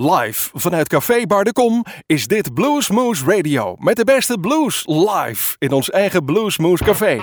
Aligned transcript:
Live 0.00 0.50
vanuit 0.52 0.88
Café 0.88 1.26
Bar 1.26 1.44
de 1.44 1.52
Kom 1.52 1.84
is 2.06 2.26
dit 2.26 2.54
Bluesmoose 2.54 3.24
Radio 3.24 3.76
met 3.78 3.96
de 3.96 4.04
beste 4.04 4.38
blues 4.38 4.82
live 4.86 5.56
in 5.58 5.72
ons 5.72 5.90
eigen 5.90 6.24
Bluesmoose 6.24 6.84
Café. 6.84 7.20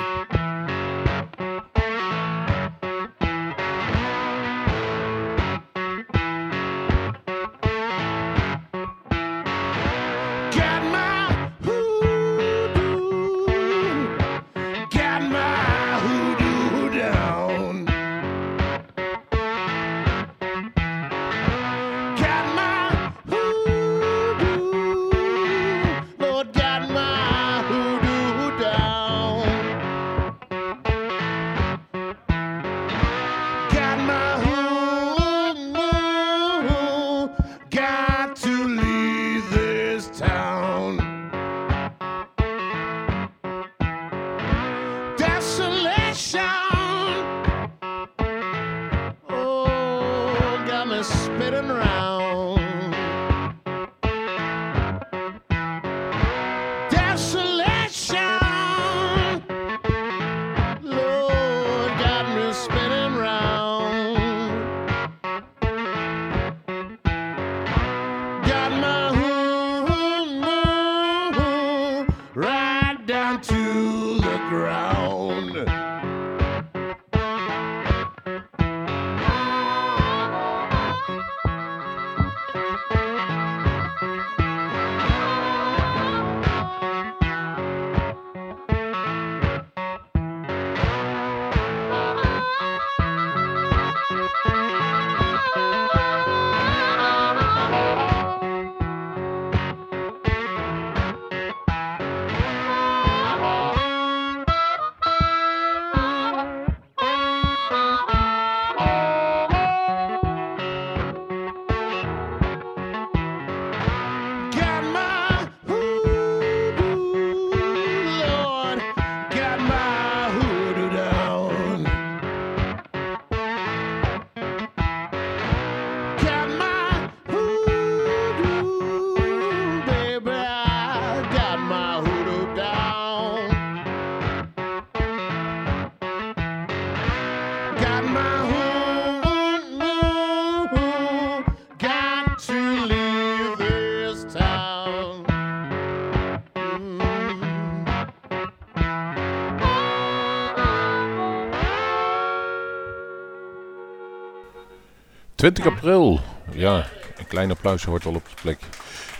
20 155.45 155.66
april. 155.66 156.19
Ja, 156.53 156.88
een 157.17 157.28
klein 157.28 157.51
applaus 157.51 157.83
hoort 157.83 158.03
wel 158.03 158.13
op 158.13 158.25
de 158.25 158.41
plek. 158.41 158.59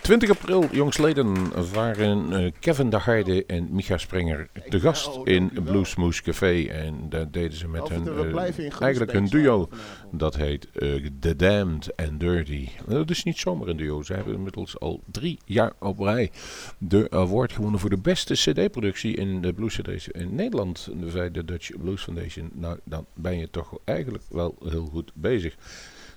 20 0.02 0.30
april, 0.30 0.68
jongsleden, 0.72 1.36
waren 1.74 2.34
eh, 2.34 2.52
Kevin 2.60 2.90
de 2.90 2.98
Harde 2.98 3.46
en 3.46 3.68
Micha 3.72 3.98
Sprenger 3.98 4.50
te 4.70 4.80
gast 4.80 5.20
in 5.24 5.52
Bluesmoose 5.64 6.22
Café. 6.22 6.64
En 6.64 7.10
daar 7.10 7.32
deden 7.32 7.58
ze 7.58 7.68
met 7.68 7.90
hun, 7.90 8.08
eh, 8.08 8.82
eigenlijk 8.82 9.12
hun 9.12 9.26
duo. 9.26 9.70
Dat 10.12 10.36
heet 10.36 10.68
eh, 10.72 11.06
The 11.20 11.36
Damned 11.36 11.96
and 11.96 12.20
Dirty. 12.20 12.70
Nou, 12.86 13.00
Dat 13.00 13.10
is 13.10 13.24
niet 13.24 13.38
zomaar 13.38 13.68
een 13.68 13.78
duo. 13.78 14.02
Ze 14.02 14.14
hebben 14.14 14.34
inmiddels 14.34 14.80
al 14.80 15.02
drie 15.12 15.40
jaar 15.46 15.74
op 15.80 16.00
rij 16.00 16.32
de 16.78 17.08
award 17.10 17.52
gewonnen 17.52 17.80
voor 17.80 17.90
de 17.90 17.98
beste 17.98 18.34
cd-productie 18.34 19.16
in 19.16 19.42
de 19.42 19.54
blues 19.54 19.80
cd's 19.80 20.08
in 20.08 20.36
Nederland. 20.36 20.90
Bij 21.14 21.32
de 21.32 21.46
Dutch 21.46 21.72
Blues 21.78 22.04
Foundation. 22.04 22.52
Nou, 22.54 22.80
dan 22.84 23.06
ben 23.14 23.38
je 23.38 23.50
toch 23.50 23.78
eigenlijk 23.84 24.24
wel 24.30 24.56
heel 24.64 24.86
goed 24.86 25.12
bezig. 25.14 25.56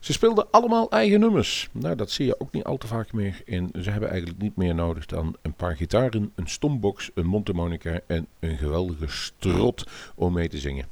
Ze 0.01 0.13
speelden 0.13 0.47
allemaal 0.51 0.91
eigen 0.91 1.21
nummers. 1.21 1.69
Nou, 1.73 1.97
dat 1.97 2.11
zie 2.11 2.27
je 2.27 2.41
ook 2.41 2.53
niet 2.53 2.65
al 2.65 2.77
te 2.77 2.87
vaak 2.87 3.13
meer. 3.13 3.43
En 3.47 3.71
ze 3.81 3.91
hebben 3.91 4.11
eigenlijk 4.11 4.41
niet 4.43 4.57
meer 4.57 4.75
nodig 4.75 5.07
dan 5.07 5.37
een 5.43 5.55
paar 5.55 5.77
gitaren, 5.77 6.33
een 6.35 6.49
stombox, 6.49 7.11
een 7.15 7.27
mondharmonica 7.27 8.01
en 8.07 8.27
een 8.41 8.57
geweldige 8.57 9.09
strot 9.09 9.85
om 10.15 10.33
mee 10.33 10.49
te 10.49 10.59
zingen. 10.59 10.87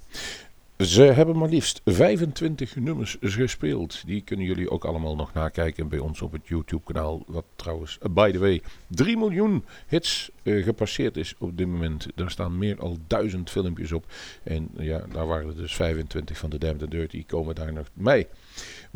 Ze 0.77 1.03
hebben 1.03 1.39
maar 1.39 1.49
liefst 1.49 1.81
25 1.85 2.77
nummers 2.77 3.17
gespeeld. 3.21 4.03
Die 4.07 4.21
kunnen 4.21 4.47
jullie 4.47 4.71
ook 4.71 4.85
allemaal 4.85 5.17
nog 5.17 5.33
nakijken 5.33 5.89
bij 5.89 5.99
ons 5.99 6.23
op 6.23 6.33
het 6.33 6.49
YouTube-kanaal. 6.49 7.23
Wat 7.27 7.45
trouwens, 7.57 7.99
eh, 8.01 8.11
by 8.11 8.31
the 8.31 8.39
way, 8.39 8.63
3 8.87 9.17
miljoen 9.17 9.65
hits 9.87 10.31
eh, 10.43 10.65
gepasseerd 10.65 11.17
is 11.17 11.35
op 11.39 11.57
dit 11.57 11.67
moment. 11.67 12.07
Daar 12.15 12.31
staan 12.31 12.59
meer 12.59 12.77
dan 12.77 12.99
duizend 13.07 13.51
filmpjes 13.51 13.93
op. 13.93 14.05
En 14.43 14.69
ja, 14.77 15.05
daar 15.13 15.27
waren 15.27 15.49
er 15.49 15.57
dus 15.57 15.75
25 15.75 16.39
van 16.39 16.51
de 16.51 16.59
Damned 16.59 16.91
Dirty. 16.91 17.17
Die 17.17 17.27
komen 17.27 17.55
daar 17.55 17.73
nog 17.73 17.87
mee. 17.93 18.27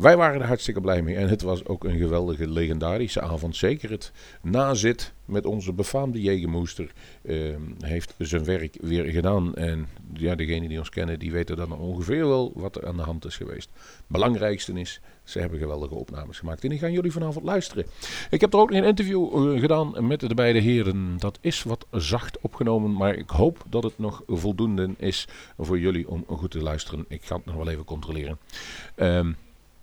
Wij 0.01 0.17
waren 0.17 0.41
er 0.41 0.47
hartstikke 0.47 0.81
blij 0.81 1.01
mee. 1.01 1.15
En 1.15 1.27
het 1.27 1.41
was 1.41 1.65
ook 1.65 1.83
een 1.83 1.97
geweldige, 1.97 2.49
legendarische 2.49 3.21
avond. 3.21 3.55
Zeker 3.55 3.89
het 3.89 4.11
nazit 4.41 5.13
met 5.25 5.45
onze 5.45 5.73
befaamde 5.73 6.21
Jegermoester 6.21 6.91
ehm, 7.23 7.61
heeft 7.79 8.15
zijn 8.17 8.43
werk 8.43 8.77
weer 8.79 9.03
gedaan. 9.03 9.55
En 9.55 9.87
ja, 10.13 10.35
degenen 10.35 10.69
die 10.69 10.77
ons 10.77 10.89
kennen, 10.89 11.19
die 11.19 11.31
weten 11.31 11.55
dan 11.55 11.71
ongeveer 11.71 12.27
wel 12.27 12.51
wat 12.55 12.75
er 12.75 12.87
aan 12.87 12.97
de 12.97 13.03
hand 13.03 13.25
is 13.25 13.35
geweest. 13.35 13.69
Belangrijkste 14.07 14.79
is, 14.79 15.01
ze 15.23 15.39
hebben 15.39 15.59
geweldige 15.59 15.95
opnames 15.95 16.39
gemaakt. 16.39 16.63
En 16.63 16.69
die 16.69 16.79
gaan 16.79 16.91
jullie 16.91 17.11
vanavond 17.11 17.45
luisteren. 17.45 17.85
Ik 18.29 18.41
heb 18.41 18.53
er 18.53 18.59
ook 18.59 18.71
een 18.71 18.83
interview 18.83 19.53
eh, 19.53 19.59
gedaan 19.59 20.07
met 20.07 20.19
de 20.19 20.35
beide 20.35 20.59
heren. 20.59 21.17
Dat 21.17 21.37
is 21.41 21.63
wat 21.63 21.85
zacht 21.91 22.39
opgenomen, 22.39 22.93
maar 22.93 23.15
ik 23.15 23.29
hoop 23.29 23.65
dat 23.69 23.83
het 23.83 23.97
nog 23.97 24.23
voldoende 24.27 24.89
is 24.97 25.27
voor 25.57 25.79
jullie 25.79 26.09
om 26.09 26.23
goed 26.27 26.51
te 26.51 26.61
luisteren. 26.61 27.05
Ik 27.07 27.23
ga 27.23 27.35
het 27.35 27.45
nog 27.45 27.55
wel 27.55 27.69
even 27.69 27.85
controleren. 27.85 28.37
Ehm, 28.95 29.31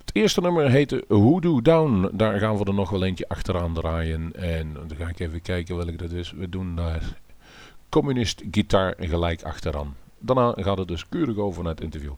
het 0.09 0.17
eerste 0.17 0.41
nummer 0.41 0.71
heette 0.71 1.05
Hoodoo 1.09 1.63
Down. 1.63 2.11
Daar 2.13 2.39
gaan 2.39 2.59
we 2.59 2.65
er 2.65 2.75
nog 2.75 2.91
wel 2.91 3.05
eentje 3.05 3.29
achteraan 3.29 3.75
draaien. 3.75 4.33
En 4.35 4.73
dan 4.73 4.97
ga 4.97 5.09
ik 5.09 5.19
even 5.19 5.43
kijken 5.43 5.77
welke 5.77 5.97
dat 5.97 6.11
is. 6.11 6.33
We 6.33 6.49
doen 6.49 6.77
daar 6.77 7.19
communist 7.89 8.43
gitaar 8.51 8.95
gelijk 8.99 9.43
achteraan. 9.43 9.97
Daarna 10.19 10.55
gaat 10.57 10.79
het 10.79 10.89
dus 10.89 11.09
keurig 11.09 11.37
over 11.37 11.63
naar 11.63 11.75
het 11.75 11.83
interview. 11.83 12.13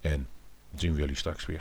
En 0.00 0.26
zien 0.74 0.94
we 0.94 1.00
jullie 1.00 1.16
straks 1.16 1.46
weer. 1.46 1.60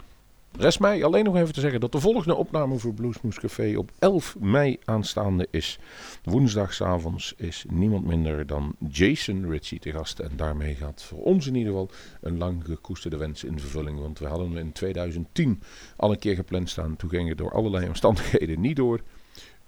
Rest 0.57 0.79
mij 0.79 1.03
alleen 1.03 1.23
nog 1.23 1.35
even 1.35 1.53
te 1.53 1.59
zeggen 1.59 1.79
dat 1.79 1.91
de 1.91 1.99
volgende 1.99 2.35
opname 2.35 2.77
voor 2.77 2.93
Bluesmoose 2.93 3.39
Café 3.39 3.77
op 3.77 3.91
11 3.99 4.35
mei 4.39 4.77
aanstaande 4.85 5.47
is. 5.51 5.79
Woensdagsavonds 6.23 7.33
is 7.37 7.65
niemand 7.69 8.05
minder 8.05 8.45
dan 8.45 8.75
Jason 8.89 9.49
Ritchie 9.49 9.79
te 9.79 9.91
gast. 9.91 10.19
En 10.19 10.31
daarmee 10.35 10.75
gaat 10.75 11.03
voor 11.03 11.23
ons 11.23 11.47
in 11.47 11.55
ieder 11.55 11.71
geval 11.71 11.89
een 12.21 12.37
lang 12.37 12.63
gekoesterde 12.65 13.17
wens 13.17 13.43
in 13.43 13.59
vervulling. 13.59 13.99
Want 13.99 14.19
we 14.19 14.25
hadden 14.25 14.57
in 14.57 14.71
2010 14.71 15.61
al 15.95 16.11
een 16.11 16.19
keer 16.19 16.35
gepland 16.35 16.69
staan. 16.69 16.95
Toen 16.95 17.09
ging 17.09 17.29
het 17.29 17.37
door 17.37 17.51
allerlei 17.51 17.87
omstandigheden 17.87 18.61
niet 18.61 18.75
door. 18.75 19.01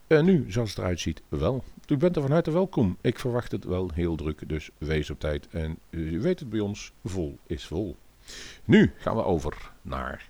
En 0.07 0.25
nu, 0.25 0.45
zoals 0.48 0.69
het 0.69 0.80
eruit 0.80 1.00
ziet, 1.00 1.22
wel. 1.30 1.63
U 1.88 1.98
bent 1.98 2.16
er 2.16 2.22
van 2.22 2.31
harte 2.31 2.51
welkom. 2.51 2.98
Ik 3.01 3.19
verwacht 3.19 3.51
het 3.51 3.63
wel 3.63 3.89
heel 3.94 4.16
druk, 4.16 4.50
dus 4.50 4.69
wees 4.78 5.10
op 5.10 5.19
tijd. 5.19 5.48
En 5.51 5.78
u 5.89 6.22
weet 6.22 6.39
het 6.39 6.50
bij 6.50 6.60
ons, 6.60 6.92
vol 7.04 7.38
is 7.48 7.66
vol. 7.66 7.95
Nu 8.66 8.94
gaan 8.98 9.16
we 9.16 9.24
over 9.24 9.72
naar 9.81 10.30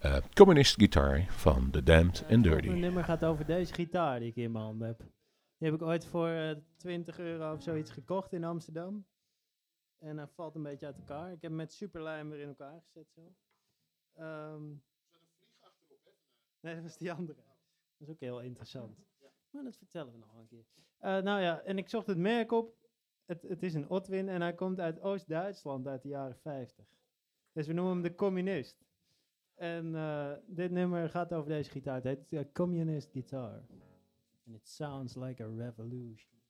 eh, 0.00 0.16
Communist 0.34 0.74
Guitar 0.74 1.24
van 1.28 1.70
The 1.70 1.82
Damned 1.82 2.20
and 2.22 2.30
Het 2.30 2.42
Dirty. 2.42 2.68
nummer 2.68 3.04
gaat 3.04 3.24
over 3.24 3.46
deze 3.46 3.74
gitaar 3.74 4.18
die 4.18 4.28
ik 4.28 4.36
in 4.36 4.52
mijn 4.52 4.64
hand 4.64 4.80
heb. 4.80 4.98
Die 5.58 5.70
heb 5.70 5.74
ik 5.74 5.82
ooit 5.82 6.06
voor 6.06 6.28
eh 6.28 6.56
20 6.76 7.18
euro 7.18 7.52
of 7.52 7.62
zoiets 7.62 7.90
gekocht 7.90 8.32
in 8.32 8.44
Amsterdam. 8.44 9.06
En 9.98 10.16
hij 10.16 10.26
valt 10.26 10.54
een 10.54 10.62
beetje 10.62 10.86
uit 10.86 10.96
elkaar. 10.96 11.26
Ik 11.26 11.32
heb 11.42 11.50
hem 11.50 11.54
met 11.54 11.72
superlijm 11.72 12.30
weer 12.30 12.40
in 12.40 12.48
elkaar 12.48 12.82
gezet 12.82 13.10
zo. 13.14 13.34
Ehm 14.14 14.68
nee, 16.60 16.74
dat 16.74 16.82
was 16.82 16.96
die 16.98 17.12
andere. 17.12 17.38
Dat 17.96 18.08
is 18.08 18.14
ook 18.14 18.20
heel 18.20 18.40
interessant. 18.40 18.98
Maar 19.50 19.64
dat 19.64 19.76
vertellen 19.76 20.12
we 20.12 20.18
nog 20.18 20.34
een 20.34 20.46
keer. 20.46 20.64
Eh, 20.98 21.18
nou 21.18 21.40
ja, 21.40 21.60
en 21.60 21.78
ik 21.78 21.88
zocht 21.88 22.06
het 22.06 22.18
merk 22.18 22.52
op. 22.52 22.78
Het, 23.24 23.42
het 23.42 23.62
is 23.62 23.74
een 23.74 23.88
Otwin 23.90 24.28
en 24.28 24.40
hij 24.40 24.54
komt 24.54 24.80
uit 24.80 25.00
Oost-Duitsland 25.00 25.86
uit 25.86 26.02
de 26.02 26.08
jaren 26.08 26.36
50. 26.36 26.86
Dus 27.52 27.66
we 27.66 27.72
noemen 27.72 27.92
hem 27.92 28.02
de 28.02 28.14
communist. 28.14 28.84
En 29.60 29.94
eh, 29.94 30.32
dit 30.46 30.70
nummer 30.70 31.10
gaat 31.10 31.32
over 31.32 31.48
deze 31.48 31.70
gitaar. 31.70 31.94
Het 31.94 32.04
heet 32.04 32.32
eh, 32.32 32.52
Communist 32.52 33.10
Guitar. 33.12 33.52
And 34.46 34.54
it 34.56 34.68
sounds 34.68 35.14
like 35.14 35.42
a 35.42 35.46
revolution. 35.56 36.40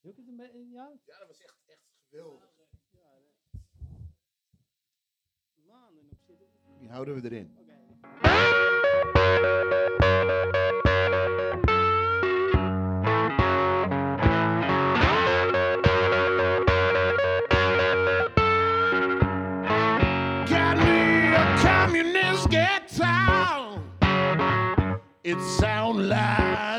Doe 0.00 0.10
ik 0.10 0.16
het 0.16 0.28
een 0.28 0.36
beetje? 0.36 0.68
Ja? 0.68 0.92
Ja, 1.04 1.18
dat 1.18 1.26
was 1.26 1.40
echt, 1.40 1.58
echt 1.66 1.82
geweldig. 2.08 2.48
Maanden 5.66 6.04
op 6.10 6.18
zitten. 6.26 6.46
Die 6.78 6.88
houden 6.88 7.14
we 7.20 7.30
erin. 7.30 7.56
Oké. 7.58 7.78
It 25.30 25.40
sound 25.42 26.08
like 26.08 26.69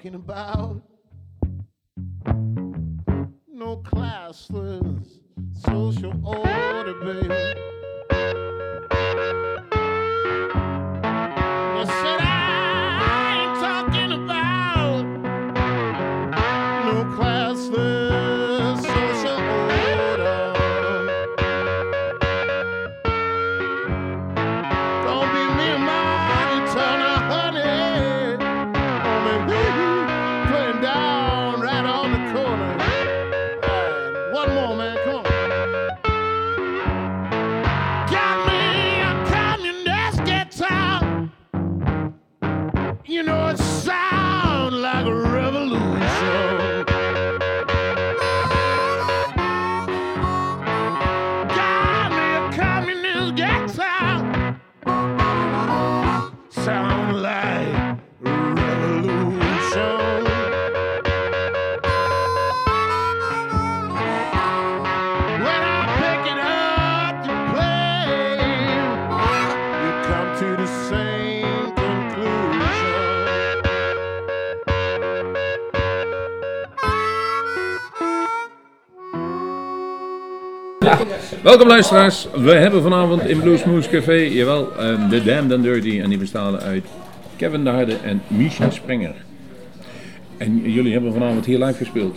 talking 0.00 0.14
about 0.14 0.59
Welkom 81.42 81.68
luisteraars. 81.68 82.28
We 82.36 82.52
hebben 82.52 82.82
vanavond 82.82 83.26
in 83.26 83.40
Bluesmoose 83.40 83.88
Café, 83.88 84.12
jawel, 84.12 84.76
ehm, 84.76 85.08
de 85.08 85.22
Damned 85.22 85.52
and 85.52 85.62
Dirty. 85.62 86.00
En 86.00 86.08
die 86.08 86.18
bestaan 86.18 86.60
uit 86.60 86.84
Kevin 87.36 87.64
de 87.64 87.70
Harde 87.70 87.96
en 88.02 88.22
Misha 88.26 88.70
Sprenger. 88.70 89.14
En 90.36 90.72
jullie 90.72 90.92
hebben 90.92 91.12
vanavond 91.12 91.46
hier 91.46 91.58
live 91.58 91.76
gespeeld. 91.76 92.16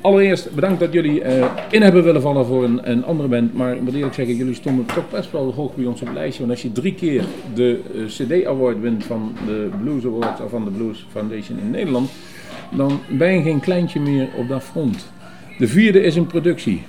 Allereerst 0.00 0.54
bedankt 0.54 0.80
dat 0.80 0.92
jullie 0.92 1.22
eh, 1.22 1.46
in 1.70 1.82
hebben 1.82 2.04
willen 2.04 2.22
vallen 2.22 2.46
voor 2.46 2.64
een, 2.64 2.90
een 2.90 3.04
andere 3.04 3.28
band. 3.28 3.54
Maar 3.54 3.74
ik 3.74 3.80
moet 3.80 3.94
eerlijk 3.94 4.14
zeggen, 4.14 4.36
jullie 4.36 4.54
stonden 4.54 4.86
toch 4.86 5.10
best 5.10 5.30
wel 5.30 5.52
hoog 5.52 5.74
bij 5.74 5.84
ons 5.84 6.00
op 6.00 6.06
het 6.06 6.16
lijstje. 6.16 6.38
Want 6.38 6.52
als 6.52 6.62
je 6.62 6.72
drie 6.72 6.94
keer 6.94 7.24
de 7.54 7.80
eh, 7.94 8.04
CD 8.04 8.46
Award 8.46 8.80
wint 8.80 9.04
van 9.04 9.36
de 9.46 9.68
Blues 9.82 10.04
Awards 10.04 10.40
of 10.40 10.50
van 10.50 10.64
de 10.64 10.70
Blues 10.70 11.06
Foundation 11.10 11.58
in 11.58 11.70
Nederland, 11.70 12.10
dan 12.70 13.00
ben 13.08 13.32
je 13.32 13.42
geen 13.42 13.60
kleintje 13.60 14.00
meer 14.00 14.28
op 14.36 14.48
dat 14.48 14.62
front. 14.62 15.06
De 15.58 15.68
vierde 15.68 16.02
is 16.02 16.16
een 16.16 16.26
productie. 16.26 16.82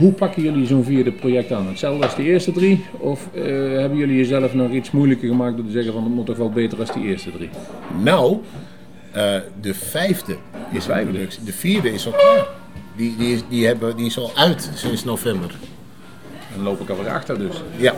Hoe 0.00 0.12
pakken 0.12 0.42
jullie 0.42 0.66
zo'n 0.66 0.84
vierde 0.84 1.12
project 1.12 1.52
aan? 1.52 1.66
Hetzelfde 1.66 2.04
als 2.04 2.16
de 2.16 2.22
eerste 2.22 2.52
drie? 2.52 2.84
Of 2.98 3.28
eh, 3.34 3.42
hebben 3.78 3.98
jullie 3.98 4.16
jezelf 4.16 4.54
nog 4.54 4.70
iets 4.70 4.90
moeilijker 4.90 5.28
gemaakt 5.28 5.56
door 5.56 5.66
te 5.66 5.72
zeggen 5.72 5.92
van 5.92 6.02
het 6.02 6.12
moet 6.12 6.26
toch 6.26 6.36
wel 6.36 6.50
beter 6.50 6.78
als 6.80 6.92
die 6.92 7.04
eerste 7.04 7.30
drie? 7.30 7.48
Nou, 8.02 8.38
eh, 9.12 9.34
de 9.60 9.74
vijfde 9.74 10.36
is 10.70 10.76
een 10.76 10.82
vijfde. 10.82 11.12
productie. 11.12 11.44
De 11.44 11.52
vierde 11.52 11.92
is 11.92 12.06
al 12.06 12.12
klaar. 12.12 12.46
Die, 12.96 13.16
die, 13.16 13.32
is, 13.34 13.42
die, 13.48 13.66
hebben, 13.66 13.96
die 13.96 14.06
is 14.06 14.18
al 14.18 14.30
uit 14.36 14.70
sinds 14.74 15.04
november. 15.04 15.54
Dan 16.54 16.64
loop 16.64 16.80
ik 16.80 16.88
alweer 16.88 17.10
achter 17.10 17.38
dus. 17.38 17.62
Ja, 17.76 17.94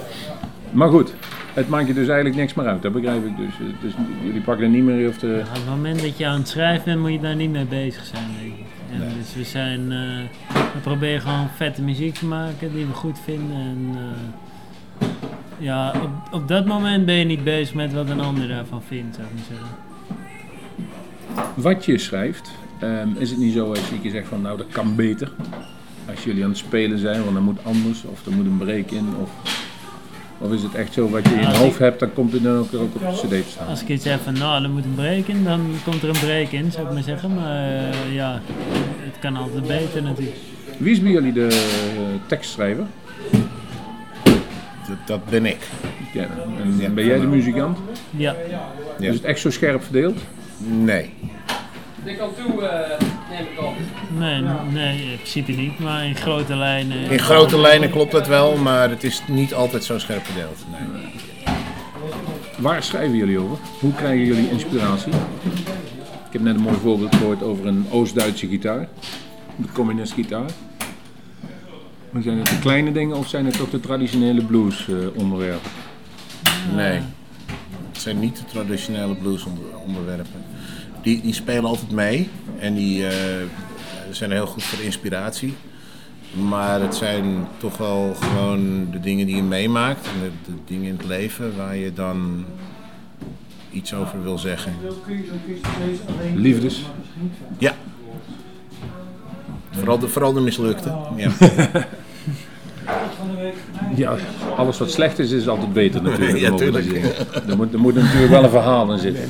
Maar 0.71 0.89
goed, 0.89 1.15
het 1.55 1.69
maakt 1.69 1.87
je 1.87 1.95
dus 1.95 2.07
eigenlijk 2.07 2.37
niks 2.37 2.55
meer 2.55 2.67
uit, 2.67 2.83
dat 2.83 2.93
begrijp 2.93 3.27
ik 3.27 3.37
dus. 3.37 3.55
Dus 3.83 3.93
jullie 4.25 4.41
pakken 4.41 4.65
er 4.65 4.71
niet 4.71 4.85
meer 4.85 5.09
of 5.09 5.19
de... 5.19 5.43
Op 5.49 5.55
het 5.55 5.67
moment 5.69 6.03
dat 6.03 6.19
je 6.19 6.27
aan 6.27 6.39
het 6.39 6.49
schrijven 6.49 6.85
bent, 6.85 7.01
moet 7.01 7.13
je 7.13 7.21
daar 7.21 7.37
niet 7.37 7.51
mee 7.51 7.65
bezig 7.65 8.05
zijn, 8.05 8.25
denk 8.41 8.59
ik. 8.59 8.72
En 8.93 9.13
Dus 9.19 9.35
we 9.35 9.45
zijn, 9.45 9.93
eh, 9.93 10.55
we 10.73 10.79
proberen 10.83 11.21
gewoon 11.21 11.49
vette 11.57 11.83
muziek 11.83 12.15
te 12.15 12.27
maken 12.27 12.73
die 12.73 12.87
we 12.87 12.93
goed 12.93 13.19
vinden. 13.25 13.57
En 13.57 13.91
eh, 13.97 15.09
ja, 15.59 15.95
op, 16.03 16.35
op 16.35 16.49
dat 16.49 16.67
moment 16.67 17.07
ben 17.07 17.15
je 17.15 17.25
niet 17.25 17.45
bezig 17.45 17.75
met 17.75 17.93
wat 17.93 18.09
een 18.09 18.21
ander 18.21 18.49
daarvan 18.49 18.83
vindt, 18.83 19.17
zou 19.17 19.27
ik 19.27 19.35
maar 19.35 19.45
zeggen. 19.49 19.77
Wat 21.55 21.85
je 21.85 21.99
schrijft, 21.99 22.51
ehm, 22.79 23.09
is 23.19 23.31
het 23.31 23.39
niet 23.39 23.53
zo 23.53 23.69
als 23.69 23.81
je 24.03 24.11
zegt 24.11 24.29
van 24.29 24.43
nou 24.43 24.57
dat 24.57 24.69
kan 24.69 24.97
beter. 24.97 25.33
Als 26.09 26.25
jullie 26.25 26.43
aan 26.43 26.51
het 26.51 26.59
spelen 26.59 26.99
zijn, 26.99 27.23
want 27.23 27.35
dat 27.35 27.43
moet 27.43 27.65
anders, 27.65 28.05
of 28.05 28.27
er 28.27 28.33
moet 28.33 28.47
een 28.47 28.59
break 28.59 28.91
in, 28.91 29.09
of... 29.21 29.31
Of 30.43 30.53
is 30.53 30.63
het 30.63 30.75
echt 30.75 30.93
zo 30.93 31.09
wat 31.09 31.29
je 31.29 31.35
in 31.35 31.41
je 31.41 31.47
hoofd 31.47 31.73
ik- 31.75 31.79
hebt, 31.79 32.01
dan 32.01 32.13
komt 32.13 32.33
het 32.33 32.43
dan 32.43 32.57
ook, 32.59 32.75
ook 32.75 32.95
op 32.95 33.01
de 33.01 33.13
cd 33.13 33.29
te 33.29 33.43
staan? 33.51 33.67
Als 33.67 33.83
ik 33.83 33.89
iets 33.89 34.05
zeg 34.05 34.21
van, 34.21 34.33
nou, 34.33 34.63
er 34.65 34.71
moet 34.71 34.85
een 34.85 34.95
break 34.95 35.27
in, 35.27 35.45
dan 35.45 35.61
komt 35.85 36.03
er 36.03 36.09
een 36.09 36.21
break 36.21 36.49
in, 36.51 36.73
zou 36.73 36.87
ik 36.87 36.93
maar 36.93 37.03
zeggen. 37.03 37.35
Maar 37.35 37.67
eh, 37.67 38.15
ja, 38.15 38.41
het 39.01 39.19
kan 39.21 39.37
altijd 39.37 39.67
beter 39.67 40.03
natuurlijk. 40.03 40.37
Wie 40.79 40.93
is 40.93 41.03
bij 41.03 41.11
jullie 41.13 41.33
de 41.33 41.47
eh, 41.47 42.03
tekstschrijver? 42.27 42.85
dat, 44.89 44.97
dat 45.07 45.25
ben 45.25 45.47
ik. 45.47 45.59
Ja, 46.13 46.27
en 46.83 46.95
ben 46.95 47.05
jij 47.07 47.21
de 47.21 47.27
muzikant? 47.27 47.79
Ja, 48.11 48.35
Ja. 48.51 49.07
Is 49.09 49.15
het 49.15 49.25
echt 49.25 49.41
zo 49.41 49.51
scherp 49.51 49.83
verdeeld? 49.83 50.19
Nee. 50.67 51.15
Nee, 54.19 54.43
nee, 54.73 55.03
in 55.11 55.17
principe 55.17 55.53
niet, 55.53 55.79
maar 55.79 56.05
in 56.05 56.17
grote 56.17 56.57
lijnen. 56.57 57.11
In 57.11 57.19
grote 57.19 57.59
lijnen 57.61 57.91
klopt 57.91 58.13
dat 58.13 58.27
wel, 58.27 58.57
maar 58.57 58.91
het 58.91 59.05
is 59.05 59.23
niet 59.29 59.55
altijd 59.55 59.85
zo 59.85 59.99
scherp 59.99 60.25
verdeeld. 60.25 60.65
Nee. 60.71 61.55
Waar 62.59 62.83
schrijven 62.83 63.17
jullie 63.17 63.39
over? 63.39 63.57
Hoe 63.81 63.93
krijgen 63.95 64.25
jullie 64.25 64.51
inspiratie? 64.51 65.13
Ik 66.27 66.39
heb 66.39 66.43
net 66.43 66.55
een 66.55 66.61
mooi 66.63 66.77
voorbeeld 66.83 67.15
gehoord 67.15 67.43
over 67.43 67.67
een 67.67 67.87
Oost-Duitse 67.91 68.47
gitaar. 68.49 68.89
De 69.57 69.69
communist 69.73 70.13
gitaar. 70.13 70.51
Maar 72.11 72.23
zijn 72.23 72.39
het 72.39 72.47
de 72.47 72.59
kleine 72.59 72.93
dingen 72.93 73.17
of 73.17 73.29
zijn 73.29 73.47
het 73.47 73.57
toch 73.57 73.71
de 73.71 73.81
traditionele 73.81 74.43
blues 74.45 74.89
eh, 74.89 74.95
onderwerpen? 75.15 75.71
nee. 76.75 77.01
Het 77.93 78.01
zijn 78.01 78.19
niet 78.19 78.37
de 78.37 78.45
traditionele 78.45 79.15
blues 79.15 79.45
onder- 79.45 79.77
onderwerpen. 79.87 80.45
Die, 81.03 81.21
die 81.21 81.35
spelen 81.35 81.65
altijd 81.65 81.91
mee 81.91 82.29
en 82.59 82.75
die 82.75 83.07
eh, 83.07 83.15
zijn 84.11 84.31
heel 84.31 84.47
goed 84.47 84.63
voor 84.63 84.85
inspiratie. 84.85 85.55
Maar 86.33 86.81
het 86.81 86.95
zijn 86.95 87.47
toch 87.59 87.77
wel 87.77 88.15
gewoon 88.15 88.89
de 88.91 89.01
dingen 89.01 89.27
die 89.27 89.37
je 89.37 89.43
meemaakt 89.43 90.07
en 90.07 90.13
de, 90.23 90.53
de 90.53 90.59
dingen 90.67 90.87
in 90.89 90.97
het 90.97 91.07
leven 91.07 91.57
waar 91.57 91.77
je 91.77 91.93
dan 91.93 92.45
iets 93.71 93.95
over 93.95 94.23
wil 94.23 94.39
zeggen. 94.39 94.73
Liefdes. 96.35 96.83
Ja. 97.59 97.75
Vooral 99.71 99.99
de, 99.99 100.09
vooral 100.09 100.33
de 100.33 100.41
mislukte. 100.41 100.95
Ja. 101.17 101.31
Ja, 103.97 104.17
alles 104.57 104.79
wat 104.79 104.91
slecht 104.91 105.19
is, 105.19 105.31
is 105.31 105.49
altijd 105.49 105.73
beter 105.73 106.03
natuurlijk. 106.03 106.39
Ja, 106.39 106.51
mogen 106.51 106.73
we 106.73 106.81
tuurlijk. 106.83 107.05
zeggen. 107.05 107.49
Er 107.49 107.57
moet, 107.57 107.73
er 107.73 107.79
moet 107.79 107.95
natuurlijk 107.95 108.31
wel 108.31 108.45
een 108.45 108.51
verhaal 108.51 108.93
in 108.93 108.99
zitten. 108.99 109.25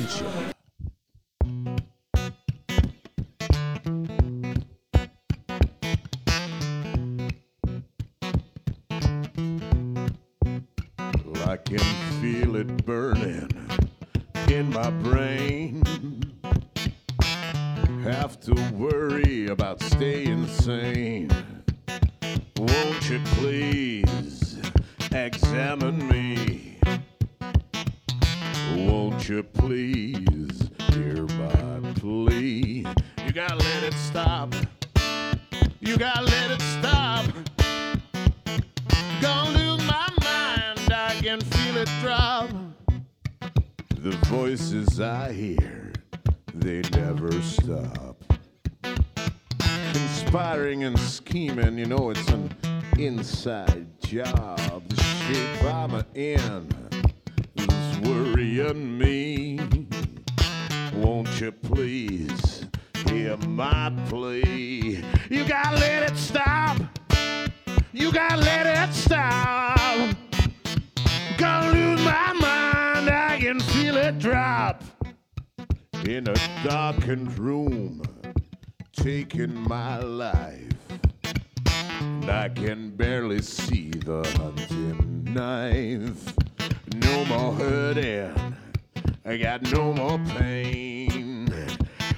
Is 57.55 57.99
worrying 57.99 58.97
me. 58.97 59.59
Won't 60.93 61.41
you 61.41 61.51
please 61.51 62.65
hear 63.07 63.37
my 63.37 63.91
plea? 64.07 65.03
You 65.29 65.45
gotta 65.45 65.77
let 65.77 66.11
it 66.11 66.17
stop. 66.17 66.77
You 67.91 68.11
gotta 68.11 68.37
let 68.37 68.65
it 68.65 68.93
stop. 68.93 70.15
Gonna 71.37 71.71
lose 71.71 72.03
my 72.03 72.33
mind, 72.33 73.09
I 73.09 73.37
can 73.39 73.59
feel 73.59 73.97
it 73.97 74.19
drop. 74.19 74.83
In 76.05 76.27
a 76.27 76.35
darkened 76.63 77.37
room, 77.39 78.01
taking 78.91 79.53
my 79.53 79.99
life. 79.99 80.69
I 82.27 82.49
can 82.49 82.89
barely 82.91 83.41
see 83.41 83.89
the 83.89 84.23
hunting 84.37 85.23
knife. 85.33 86.42
No 86.95 87.25
more 87.25 87.53
hurting, 87.53 88.55
I 89.25 89.37
got 89.37 89.63
no 89.71 89.93
more 89.93 90.19
pain. 90.37 91.49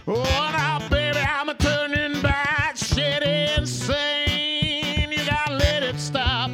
Oh, 0.08 0.24
now, 0.24 0.80
baby, 0.90 1.18
I'm 1.20 1.50
a 1.50 1.54
turning 1.54 2.22
back, 2.22 2.76
shit 2.76 3.24
insane. 3.24 5.12
You 5.12 5.26
gotta 5.26 5.54
let 5.54 5.84
it 5.84 5.98
stop. 5.98 6.52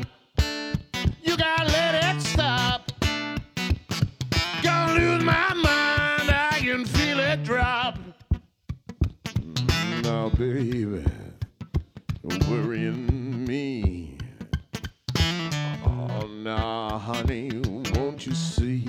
You 1.24 1.36
gotta 1.36 1.66
let 1.66 2.16
it 2.16 2.22
stop. 2.22 2.92
Gonna 4.62 4.94
lose 4.94 5.24
my 5.24 5.54
mind, 5.54 6.30
I 6.30 6.60
can 6.60 6.86
feel 6.86 7.20
it 7.20 7.44
drop. 7.44 7.98
Now, 10.04 10.30
baby, 10.30 10.64
you're 10.80 11.04
worrying 12.50 13.46
me. 13.46 14.18
Oh, 15.84 16.28
now, 16.44 17.00
honey, 17.00 17.50
won't 18.12 18.28
you 18.28 18.36
see? 18.36 18.86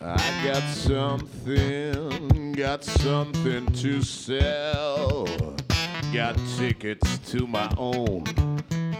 I 0.00 0.42
got 0.42 0.62
something, 0.70 2.52
got 2.52 2.82
something 2.82 3.66
to 3.66 4.00
sell. 4.00 5.26
Got 6.14 6.38
tickets 6.56 7.18
to 7.30 7.46
my 7.46 7.70
own 7.76 8.24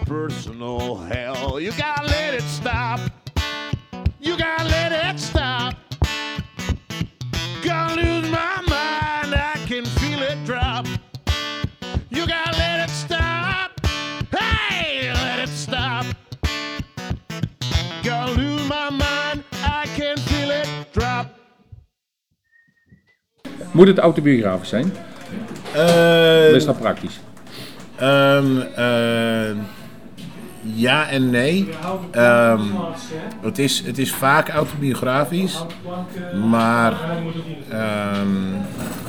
personal 0.04 0.96
hell. 0.96 1.58
You 1.60 1.72
gotta 1.78 2.06
let 2.06 2.34
it 2.34 2.42
stop. 2.42 3.00
You 4.20 4.36
gotta 4.36 4.64
let 4.64 4.92
it 4.92 5.18
stop. 5.18 5.74
Gonna 7.64 8.02
lose 8.02 8.30
my 8.30 8.60
mind, 8.68 9.34
I 9.34 9.54
can 9.66 9.86
feel 9.86 10.20
it 10.20 10.44
drop. 10.44 10.86
You 12.10 12.26
gotta 12.26 12.58
let 12.58 12.86
it 12.86 12.92
stop. 12.92 13.31
Moet 23.70 23.86
het 23.86 23.98
autobiografisch 23.98 24.68
zijn? 24.68 24.92
Uh, 25.76 26.54
is 26.54 26.64
dat 26.64 26.78
praktisch? 26.78 27.20
Um, 28.02 28.62
ja 30.62 31.08
en 31.08 31.30
nee. 31.30 31.68
Ehm, 32.10 32.60
het, 33.40 33.58
is, 33.58 33.80
het 33.80 33.98
is 33.98 34.12
vaak 34.12 34.48
autobiografisch, 34.48 35.64
maar 36.48 36.94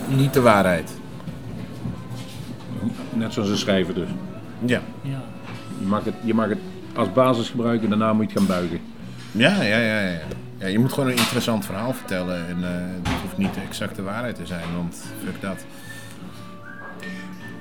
niet 0.08 0.34
de 0.34 0.42
waarheid. 0.42 0.92
Net 3.14 3.34
zoals 3.34 3.50
een 3.50 3.58
schrijver 3.58 3.94
dus. 3.94 4.10
Ja. 4.66 4.82
Je 5.80 5.86
mag 5.86 6.04
het, 6.04 6.14
je 6.24 6.34
mag 6.34 6.50
het 6.50 6.60
als 6.96 7.14
basis 7.14 7.50
gebruiken, 7.50 7.90
daarna 7.90 8.14
moet 8.14 8.32
je 8.32 8.40
het 8.40 8.48
gaan 8.48 8.58
buigen. 8.58 8.80
Ja, 9.32 9.62
ja, 9.62 9.78
ja. 9.78 10.00
ja 10.00 10.20
ja 10.64 10.70
je 10.70 10.80
moet 10.80 10.94
gewoon 10.94 11.10
een 11.10 11.18
interessant 11.18 11.66
verhaal 11.66 11.94
vertellen 11.94 12.48
en 12.48 12.58
eh 12.64 12.70
het 13.10 13.22
hoeft 13.22 13.38
niet 13.38 13.54
de 13.54 13.62
exacte 13.68 14.04
waarheid 14.04 14.36
te 14.36 14.46
zijn, 14.46 14.66
want 14.76 15.04
fuck 15.24 15.42
dat. 15.42 15.66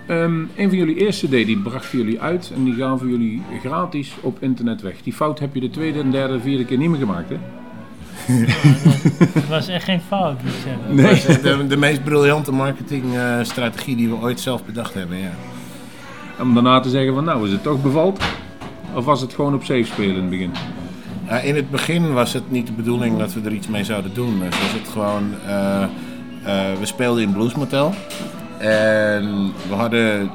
Ehm, 0.07 0.41
een 0.57 0.69
van 0.69 0.77
jullie 0.77 0.97
eerste 0.97 1.27
CD 1.27 1.31
die 1.31 1.59
brachten 1.59 1.99
jullie 1.99 2.21
uit 2.21 2.53
en 2.55 2.65
die 2.65 2.75
gaan 2.75 2.99
voor 2.99 3.09
jullie 3.09 3.43
gratis 3.61 4.13
op 4.21 4.43
internet 4.43 4.83
weg. 4.83 5.03
Die 5.03 5.13
fout 5.13 5.39
heb 5.39 5.55
je 5.55 5.61
de 5.61 5.71
tweede 5.71 6.01
en 6.01 6.11
derde 6.11 6.35
en 6.35 6.41
vierde 6.41 6.65
keer 6.65 6.79
niet 6.79 6.89
meer 6.89 6.99
gemaakt 6.99 7.29
hè? 7.29 7.37
Het 9.41 9.49
was 9.49 9.69
echt 9.69 9.85
geen 9.85 10.01
fout, 10.01 10.43
moet 10.43 10.53
ik 10.53 10.59
zeggen. 10.65 10.97
Dat 10.97 11.11
is 11.11 11.27
echt 11.27 11.43
de, 11.43 11.67
de 11.67 11.77
meest 11.77 12.05
briljante 12.05 12.53
marketingstrategie 12.53 13.97
die 13.97 14.09
we 14.09 14.15
ooit 14.15 14.41
zelf 14.41 14.65
bedacht 14.65 14.95
hebben, 14.95 15.19
ja. 15.19 15.33
Om 16.41 16.55
daarna 16.55 16.81
te 16.81 16.91
zeggen 16.91 17.15
van 17.15 17.25
nou 17.25 17.47
is 17.47 17.53
het 17.53 17.63
toch 17.63 17.83
bevalt? 17.83 18.23
Of 18.95 19.05
was 19.05 19.21
het 19.21 19.35
gewoon 19.35 19.55
op 19.55 19.65
safe 19.65 19.85
spelen 19.85 20.15
in 20.15 20.21
het 20.21 20.31
begin? 20.31 20.53
Ja, 21.33 21.39
in 21.39 21.57
het 21.57 21.71
begin 21.71 22.13
was 22.13 22.33
het 22.33 22.51
niet 22.51 22.67
de 22.67 22.73
bedoeling 22.73 23.19
dat 23.19 23.33
we 23.33 23.41
er 23.45 23.53
iets 23.53 23.69
mee 23.69 23.85
zouden 23.85 24.15
doen. 24.15 24.39
Dus 24.39 24.61
was 24.61 24.93
gewoon, 24.93 25.35
eh, 25.47 25.83
eh, 25.83 25.89
we 26.79 26.87
speelden 26.87 27.23
in 27.23 27.33
Blues 27.33 27.55
Motel. 27.55 27.95
En 28.59 29.53
we 29.69 29.75
hadden 29.75 30.31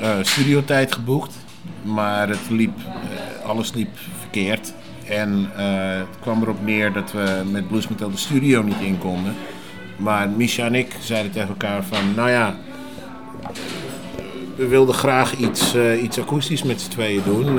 eh 0.00 0.16
studiotijd 0.22 0.92
geboekt. 0.92 1.36
Maar 1.82 2.28
het 2.28 2.50
liep, 2.50 2.78
alles 3.46 3.72
liep 3.72 3.88
verkeerd. 4.20 4.72
En 5.08 5.50
het 5.52 6.18
kwam 6.20 6.42
erop 6.42 6.64
neer 6.64 6.92
dat 6.92 7.12
we 7.12 7.42
met 7.50 7.68
Blues 7.68 7.88
Motel 7.88 8.10
de 8.10 8.16
studio 8.16 8.62
niet 8.62 8.80
in 8.80 8.98
konden. 8.98 9.34
Maar 9.96 10.28
Misha 10.28 10.66
en 10.66 10.74
ik 10.74 10.96
zeiden 11.00 11.32
tegen 11.32 11.48
elkaar 11.48 11.84
van, 11.84 12.14
nou 12.14 12.30
ja, 12.30 12.54
we 14.56 14.66
wilden 14.66 14.94
graag 14.94 15.36
iets, 15.36 15.74
iets 16.02 16.20
akoestisch 16.20 16.62
met 16.62 16.80
z'n 16.80 16.90
tweeën 16.90 17.22
doen. 17.24 17.58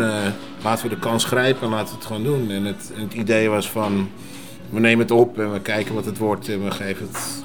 Laten 0.66 0.90
we 0.90 0.96
de 0.96 1.02
kans 1.02 1.24
grijpen 1.24 1.62
en 1.62 1.70
laten 1.70 1.88
we 1.88 1.96
het 1.96 2.06
gewoon 2.06 2.24
doen. 2.24 2.52
En 2.52 2.66
het, 2.66 2.92
het 2.94 3.14
idee 3.14 3.50
was 3.50 3.70
van, 3.70 4.10
we 4.70 4.80
nemen 4.80 5.00
het 5.00 5.12
op 5.12 5.40
en 5.40 5.52
we 5.52 5.60
kijken 5.60 5.96
wat 5.96 6.06
het 6.06 6.18
wordt 6.18 6.50
en 6.50 6.64
we 6.64 6.72
geven 6.72 7.08
het... 7.08 7.44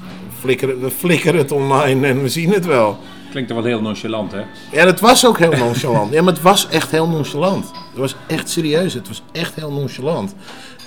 We 0.00 0.38
flikkeren, 0.40 0.80
we 0.80 0.90
flikkeren 0.90 1.38
het 1.38 1.50
online 1.50 2.06
en 2.06 2.22
we 2.22 2.28
zien 2.28 2.52
het 2.52 2.66
wel. 2.66 2.98
Klinkt 3.30 3.50
er 3.50 3.56
wel 3.56 3.64
heel 3.64 3.80
nonchalant 3.80 4.32
hè? 4.32 4.42
Ja, 4.72 4.84
dat 4.84 5.00
was 5.00 5.26
ook 5.26 5.38
heel 5.38 5.52
nonchalant. 5.52 6.12
Ja, 6.12 6.22
maar 6.22 6.32
het 6.32 6.42
was 6.42 6.68
echt 6.68 6.90
heel 6.90 7.08
nonchalant. 7.08 7.64
Het 7.64 7.98
was 7.98 8.16
echt 8.26 8.50
serieus. 8.50 8.94
Het 8.94 9.08
was 9.08 9.22
echt 9.32 9.54
heel 9.54 9.72
nonchalant. 9.72 10.34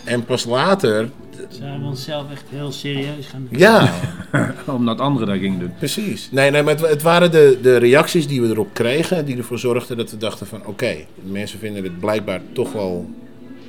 En 0.03 0.25
pas 0.25 0.45
later, 0.45 1.09
Zijn 1.49 1.79
we 1.79 1.85
onszelf 1.85 2.31
echt 2.31 2.43
heel 2.49 2.71
serieus 2.71 3.27
gaan 3.27 3.47
doen. 3.49 3.59
ja, 3.59 3.93
Omdat 4.65 4.99
anderen 4.99 5.27
dat 5.27 5.37
gingen 5.37 5.59
doen. 5.59 5.73
Precies. 5.77 6.31
Nee, 6.31 6.51
nee 6.51 6.63
maar 6.63 6.73
het, 6.73 6.89
het 6.89 7.01
waren 7.01 7.31
de, 7.31 7.59
de 7.61 7.77
reacties 7.77 8.27
die 8.27 8.41
we 8.41 8.47
erop 8.47 8.73
kregen 8.73 9.25
die 9.25 9.37
ervoor 9.37 9.59
zorgden 9.59 9.97
dat 9.97 10.11
we 10.11 10.17
dachten 10.17 10.47
van 10.47 10.65
oké, 10.65 10.95
mensen 11.23 11.59
vinden 11.59 11.83
het 11.83 11.99
blijkbaar 11.99 12.41
toch 12.51 12.71
wel 12.71 13.09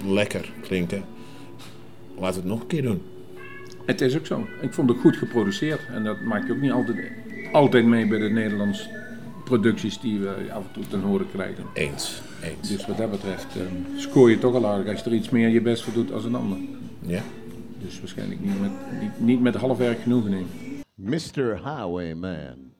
lekker 0.06 0.50
klinken. 0.62 1.04
Laten 2.18 2.34
we 2.34 2.40
het 2.40 2.48
nog 2.48 2.60
een 2.60 2.66
keer 2.66 2.82
doen. 2.82 3.02
Het 3.86 4.00
is 4.00 4.16
ook 4.16 4.26
zo. 4.26 4.46
Ik 4.60 4.72
vond 4.72 4.88
het 4.88 4.98
goed 4.98 5.16
geproduceerd. 5.16 5.80
En 5.94 6.04
dat 6.04 6.20
maak 6.20 6.46
je 6.46 6.52
ook 6.52 6.60
niet 6.60 6.72
altijd, 6.72 7.10
altijd 7.52 7.86
mee 7.86 8.06
bij 8.06 8.18
de 8.18 8.28
Nederlandse 8.30 8.88
producties 9.44 10.00
die 10.00 10.18
we 10.18 10.34
af 10.52 10.62
en 10.62 10.72
toe 10.72 10.88
ten 10.88 11.00
horen 11.00 11.26
krijgen. 11.32 11.64
Eens. 11.72 12.22
Eens. 12.42 12.68
Dus 12.68 12.86
wat 12.86 12.96
dat 12.96 13.10
betreft 13.10 13.46
eh, 13.56 13.62
scoor 13.96 14.30
je 14.30 14.38
toch 14.38 14.54
al 14.54 14.66
aardig 14.66 14.92
als 14.92 15.02
je 15.02 15.10
er 15.10 15.16
iets 15.16 15.30
meer 15.30 15.48
je 15.48 15.60
best 15.60 15.82
voor 15.82 15.92
doet 15.92 16.12
als 16.12 16.24
een 16.24 16.34
ander. 16.34 16.58
Ja. 17.00 17.22
Dus 17.86 17.98
waarschijnlijk 18.00 18.40
niet 18.40 18.60
met, 18.60 18.70
niet, 19.18 19.40
met 19.40 19.54
half 19.54 19.78
werk 19.78 20.00
genoegen 20.00 20.30
nemen. 20.30 20.48
Mr. 20.94 21.54
Highwayman. 21.54 22.75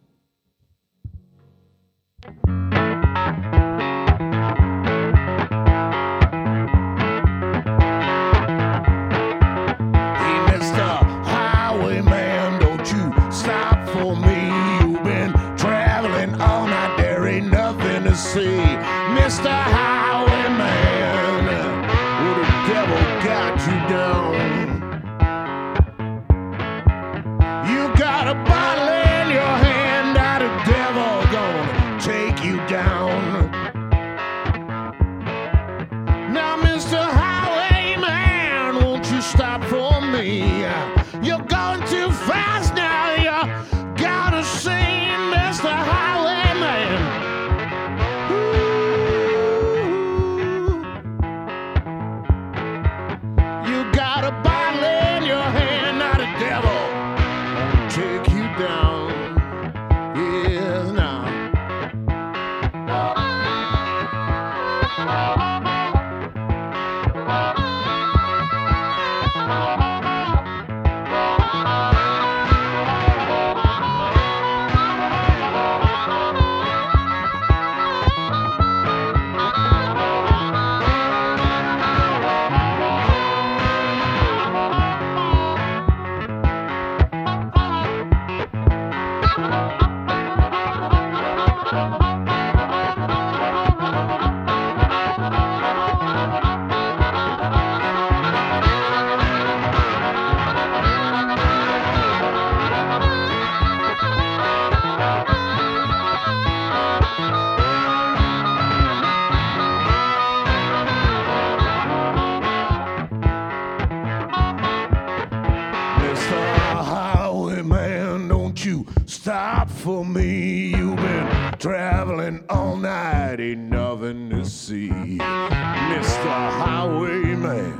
Stop 119.27 119.69
for 119.69 120.05
me. 120.05 120.69
You've 120.69 120.95
been 120.99 121.55
traveling 121.59 122.45
all 122.49 122.77
night, 122.77 123.41
ain't 123.41 123.59
nothing 123.59 124.31
to 124.31 124.45
see. 124.45 124.89
Mr. 124.89 126.31
Highwayman, 126.61 127.73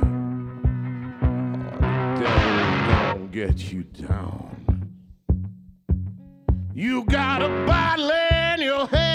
devil 2.19 3.27
get 3.27 3.71
you 3.71 3.83
down. 3.83 4.91
You 6.73 7.05
got 7.05 7.41
a 7.41 7.47
bottle 7.65 8.09
in 8.09 8.61
your 8.61 8.85
hand, 8.87 9.06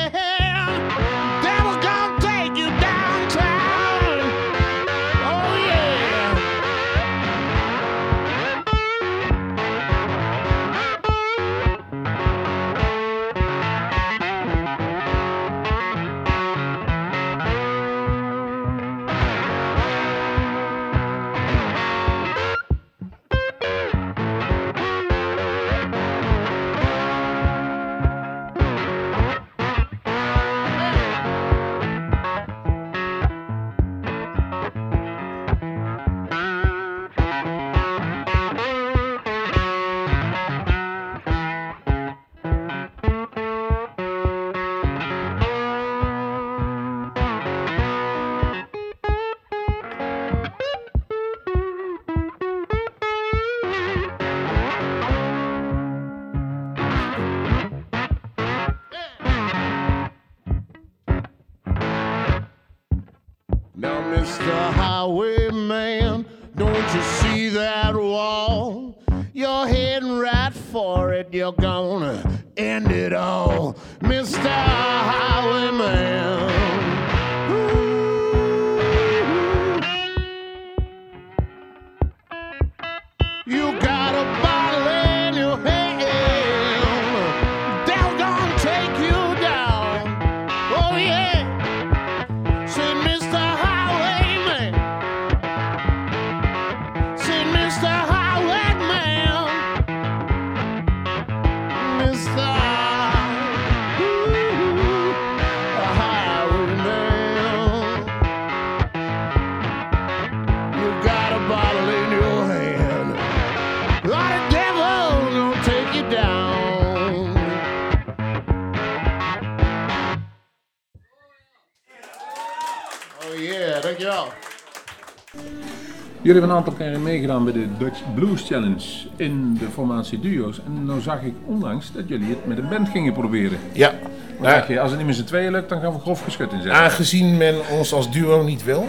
Jullie 126.33 126.49
hebben 126.49 126.65
een 126.65 126.73
aantal 126.73 126.87
keren 126.87 127.03
meegedaan 127.03 127.45
bij 127.45 127.53
de 127.53 127.67
Dutch 127.79 128.01
Blues 128.15 128.43
Challenge 128.47 129.09
in 129.17 129.55
de 129.55 129.69
formatie 129.73 130.21
duo's. 130.21 130.61
En 130.67 130.85
nou 130.85 131.01
zag 131.01 131.23
ik 131.23 131.35
onlangs 131.47 131.93
dat 131.93 132.09
jullie 132.09 132.29
het 132.29 132.47
met 132.47 132.59
een 132.59 132.69
band 132.69 132.89
gingen 132.89 133.13
proberen. 133.13 133.59
Ja, 133.73 133.93
Wat 134.39 134.51
zeg 134.51 134.69
je, 134.69 134.81
als 134.81 134.91
het 134.91 134.99
niet 134.99 135.09
met 135.09 135.17
z'n 135.17 135.25
tweeën 135.25 135.51
lukt, 135.51 135.69
dan 135.69 135.81
gaan 135.81 135.93
we 135.93 135.99
grof 135.99 136.23
geschut 136.23 136.53
inzetten. 136.53 136.81
aangezien 136.81 137.37
men 137.37 137.55
ons 137.71 137.93
als 137.93 138.11
duo 138.13 138.43
niet 138.43 138.65
wil, 138.65 138.89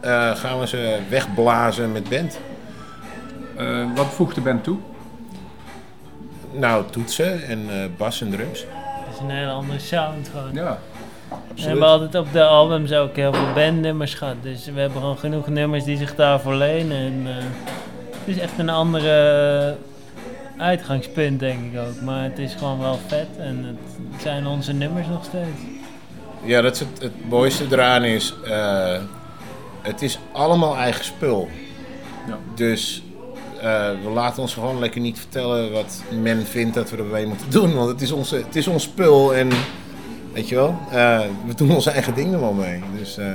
eh, 0.00 0.36
gaan 0.36 0.60
we 0.60 0.66
ze 0.66 0.98
wegblazen 1.08 1.92
met 1.92 2.08
band. 2.08 2.38
Eh, 3.56 3.84
wat 3.94 4.06
voegt 4.06 4.34
de 4.34 4.40
band 4.40 4.64
toe? 4.64 4.76
Nou, 6.52 6.84
toetsen 6.90 7.46
en 7.46 7.58
eh, 7.68 7.84
bas 7.96 8.20
en 8.20 8.30
drums. 8.30 8.66
Het 9.06 9.14
is 9.14 9.20
een 9.20 9.30
hele 9.30 9.50
andere 9.50 9.78
sound 9.78 10.28
gewoon. 10.28 10.54
Ja, 10.54 10.78
We 11.54 11.62
hebben 11.62 11.86
altijd 11.86 12.14
op 12.14 12.32
de 12.32 12.44
albums 12.44 12.92
ook 12.92 13.16
heel 13.16 13.32
veel 13.32 13.52
bandnummers 13.54 14.14
gehad. 14.14 14.34
Dus 14.42 14.64
we 14.64 14.80
hebben 14.80 15.00
gewoon 15.00 15.18
genoeg 15.18 15.48
nummers 15.48 15.84
die 15.84 15.96
zich 15.96 16.14
daarvoor 16.14 16.54
lenen. 16.54 16.96
En, 16.96 17.22
eh, 17.26 17.44
het 18.18 18.36
is 18.36 18.38
echt 18.38 18.58
een 18.58 18.68
andere 18.68 19.76
uitgangspunt, 20.56 21.40
denk 21.40 21.72
ik 21.72 21.80
ook. 21.80 22.00
Maar 22.00 22.22
het 22.22 22.38
is 22.38 22.54
gewoon 22.54 22.78
wel 22.78 22.98
vet 23.06 23.28
en 23.38 23.64
het 23.64 24.22
zijn 24.22 24.46
onze 24.46 24.72
nummers 24.72 25.06
nog 25.06 25.24
steeds. 25.24 25.60
Ja, 26.44 26.60
dat 26.60 26.74
is 26.74 26.80
het, 26.80 27.02
het 27.02 27.28
mooiste 27.28 27.64
eraan 27.70 28.04
is, 28.04 28.34
eh, 28.44 29.00
het 29.82 30.02
is 30.02 30.18
allemaal 30.32 30.76
eigen 30.76 31.04
spul. 31.04 31.48
Ja. 32.26 32.38
Dus 32.54 33.02
eh, 33.60 33.90
we 34.04 34.10
laten 34.10 34.42
ons 34.42 34.54
gewoon 34.54 34.78
lekker 34.78 35.00
niet 35.00 35.18
vertellen 35.18 35.72
wat 35.72 36.02
men 36.22 36.46
vindt 36.46 36.74
dat 36.74 36.90
we 36.90 36.96
ermee 36.96 37.26
moeten 37.26 37.50
doen. 37.50 37.74
Want 37.74 37.88
het 37.88 38.02
is, 38.02 38.12
onze, 38.12 38.36
het 38.36 38.56
is 38.56 38.66
ons 38.66 38.82
spul 38.82 39.34
en 39.34 39.48
weet 40.32 40.48
je 40.48 40.54
wel, 40.54 40.78
eh, 40.90 41.20
we 41.46 41.54
doen 41.54 41.70
onze 41.70 41.90
eigen 41.90 42.14
dingen 42.14 42.40
wel 42.40 42.52
mee. 42.52 42.82
Dus 42.98 43.18
eh, 43.18 43.26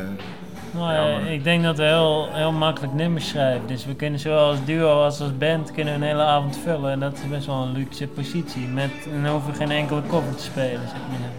Nou, 0.71 0.93
Ja, 0.93 1.19
eh, 1.25 1.33
ik 1.33 1.43
denk 1.43 1.63
dat 1.63 1.77
we 1.77 1.83
heel, 1.83 2.27
heel 2.31 2.51
makkelijk 2.51 2.93
nummers 2.93 3.27
schrijven. 3.27 3.67
Dus 3.67 3.85
we 3.85 3.95
kunnen 3.95 4.19
zowel 4.19 4.45
als 4.47 4.57
duo 4.65 5.03
als 5.03 5.19
als 5.21 5.37
band 5.37 5.71
kunnen 5.71 5.93
een 5.93 6.01
hele 6.01 6.21
avond 6.23 6.59
vullen. 6.63 6.91
En 6.91 6.99
dat 6.99 7.13
is 7.13 7.29
best 7.29 7.45
wel 7.45 7.55
een 7.61 7.71
luxe 7.71 8.07
positie. 8.07 8.67
Met, 8.73 8.89
en 9.13 9.23
dan 9.23 9.31
hoeven 9.31 9.55
geen 9.55 9.71
enkele 9.71 10.01
cover 10.09 10.35
te 10.35 10.43
spelen, 10.43 10.81
zeg 10.87 10.99
maar. 11.09 11.29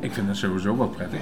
ik 0.00 0.12
vind 0.12 0.26
dat 0.26 0.36
sowieso 0.36 0.76
wel 0.76 0.88
prettig. 0.88 1.18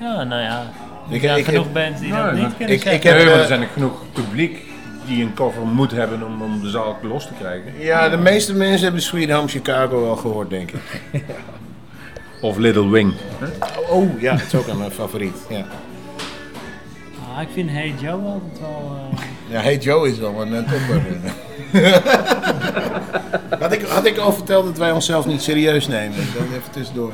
Ja, 0.00 0.22
nou 0.24 0.42
ja. 0.42 0.62
Er 1.08 1.14
Ik- 1.14 1.20
zijn 1.22 1.38
ik- 1.38 1.44
genoeg 1.44 1.72
bands 1.72 2.00
die 2.00 2.12
Nee, 2.12 2.22
dat 2.22 2.32
niet 2.32 2.56
kunnen 2.56 2.74
ik- 2.74 2.84
ik 2.84 3.02
heb, 3.02 3.16
Nee, 3.16 3.24
maar 3.26 3.34
er 3.34 3.46
zijn 3.46 3.62
ook 3.62 3.70
genoeg 3.72 4.02
publiek 4.12 4.58
die 5.06 5.22
een 5.22 5.34
cover 5.34 5.62
moet 5.66 5.90
hebben 5.90 6.22
om, 6.26 6.42
om 6.42 6.60
de 6.62 6.68
zaal 6.70 6.96
los 7.02 7.26
te 7.26 7.32
krijgen. 7.38 7.72
ja, 7.78 8.08
de 8.08 8.16
meeste 8.16 8.54
mensen 8.54 8.82
hebben 8.82 9.02
Sweet 9.02 9.30
Home 9.30 9.48
Chicago 9.48 10.00
wel 10.00 10.16
gehoord, 10.16 10.50
denk 10.50 10.70
ik. 10.70 10.80
Of 12.40 12.56
Little 12.56 12.88
Wing. 12.90 13.12
Oh 13.88 14.20
ja, 14.20 14.32
dat 14.36 14.46
is 14.46 14.54
ook 14.54 14.66
een 14.66 14.78
mijn 14.78 14.90
favoriet. 14.90 15.36
Ja. 15.48 15.64
Ah, 17.34 17.42
ik 17.42 17.48
vind 17.52 17.70
Hey 17.70 17.94
Joe 18.00 18.10
altijd 18.22 18.60
wel... 18.60 18.96
eh, 19.12 19.18
Ja, 19.48 19.60
Hey 19.60 19.76
Joe 19.76 20.08
is 20.08 20.18
wel 20.18 20.42
een 20.42 20.64
topper. 20.66 21.02
had, 23.60 23.72
ik, 23.72 23.82
had 23.82 24.04
ik 24.06 24.18
al 24.18 24.32
verteld 24.32 24.64
dat 24.64 24.78
wij 24.78 24.90
onszelf 24.92 25.26
niet 25.26 25.42
serieus 25.42 25.88
nemen? 25.88 26.16
Dan 26.16 26.46
even 26.46 26.70
tussendoor. 26.70 27.12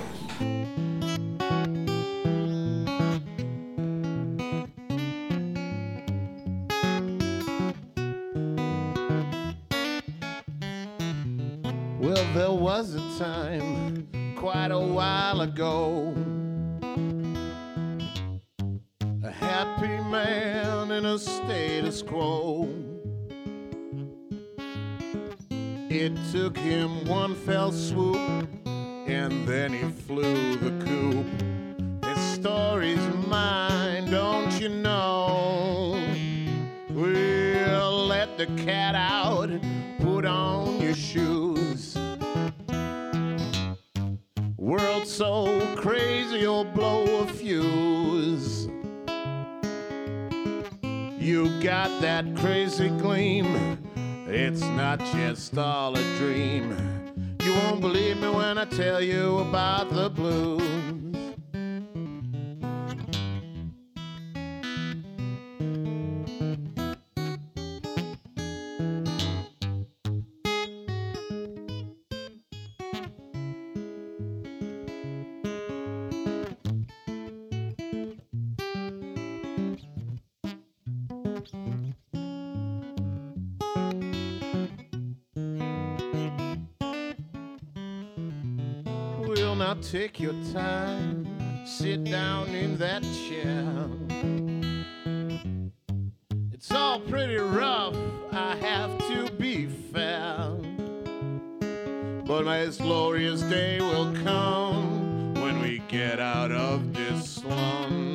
My 102.46 102.64
glorious 102.78 103.42
day 103.42 103.80
will 103.80 104.14
come 104.22 105.34
when 105.34 105.60
we 105.60 105.82
get 105.88 106.20
out 106.20 106.52
of 106.52 106.94
this 106.94 107.28
slum. 107.28 108.14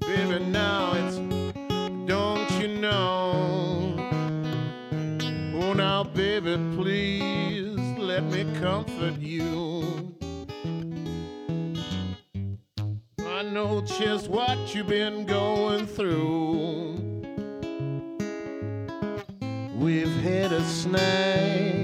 Baby, 0.00 0.44
now 0.46 0.94
it's, 0.94 1.18
don't 2.08 2.50
you 2.60 2.66
know? 2.80 3.94
Oh, 5.62 5.72
now, 5.74 6.02
baby, 6.02 6.56
please 6.74 7.78
let 7.96 8.24
me 8.24 8.52
comfort 8.58 9.20
you. 9.20 10.16
I 13.20 13.42
know 13.44 13.80
just 13.82 14.26
what 14.26 14.74
you've 14.74 14.88
been 14.88 15.24
going 15.24 15.86
through. 15.86 16.94
We've 19.78 20.16
hit 20.16 20.50
a 20.50 20.64
snag 20.64 21.83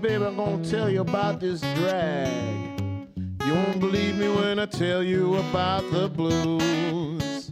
baby, 0.00 0.24
I'm 0.24 0.36
gonna 0.36 0.64
tell 0.64 0.88
you 0.88 1.02
about 1.02 1.40
this 1.40 1.60
drag. 1.60 2.80
You 3.44 3.54
won't 3.54 3.80
believe 3.80 4.16
me 4.16 4.28
when 4.28 4.58
I 4.58 4.64
tell 4.64 5.02
you 5.02 5.36
about 5.36 5.90
the 5.90 6.08
blues. 6.08 7.50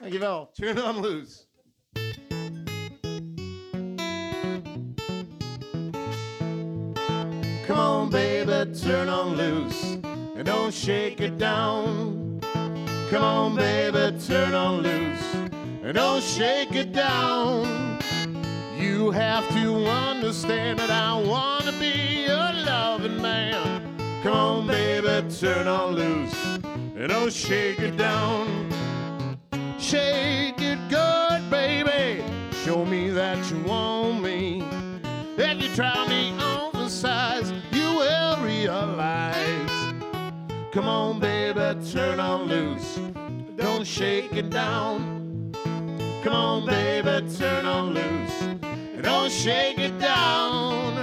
Thank 0.00 0.12
you, 0.12 0.20
Val. 0.20 0.52
Turn 0.56 0.78
on 0.78 1.00
loose. 1.00 1.46
Come 7.66 7.78
on, 7.78 8.10
baby, 8.10 8.78
turn 8.78 9.08
on 9.08 9.36
loose 9.36 9.94
and 10.36 10.44
don't 10.44 10.72
shake 10.72 11.20
it 11.20 11.38
down. 11.38 12.33
Come 13.14 13.22
on, 13.22 13.54
baby, 13.54 14.18
turn 14.26 14.54
on 14.54 14.82
loose 14.82 15.34
and 15.84 15.94
don't 15.94 16.20
shake 16.20 16.72
it 16.72 16.92
down. 16.92 18.00
You 18.76 19.12
have 19.12 19.48
to 19.50 19.86
understand 19.86 20.80
that 20.80 20.90
I 20.90 21.22
want 21.22 21.62
to 21.66 21.72
be 21.78 22.24
your 22.26 22.52
loving 22.66 23.22
man. 23.22 24.20
Come 24.24 24.32
on, 24.32 24.66
baby, 24.66 25.32
turn 25.32 25.68
on 25.68 25.94
loose 25.94 26.34
and 26.64 27.08
don't 27.08 27.32
shake 27.32 27.78
it 27.78 27.96
down. 27.96 28.68
Shake 29.78 30.60
it 30.60 30.80
good, 30.90 31.48
baby. 31.48 32.24
Show 32.64 32.84
me 32.84 33.10
that 33.10 33.48
you 33.48 33.60
want 33.62 34.24
me. 34.24 34.64
If 35.38 35.62
you 35.62 35.72
try 35.76 36.04
me 36.08 36.32
on 36.42 36.72
the 36.72 36.88
size, 36.88 37.52
you 37.70 37.94
will 37.94 38.38
realize. 38.38 39.70
Come 40.72 40.88
on, 40.88 41.20
baby, 41.20 41.43
turn 41.82 42.20
on 42.20 42.44
loose. 42.44 42.98
Don't 43.56 43.86
shake 43.86 44.32
it 44.34 44.50
down. 44.50 45.52
Come 46.22 46.32
on, 46.32 46.66
baby, 46.66 47.28
turn 47.36 47.66
on 47.66 47.94
loose. 47.94 49.02
Don't 49.02 49.30
shake 49.30 49.78
it 49.78 49.98
down. 49.98 50.94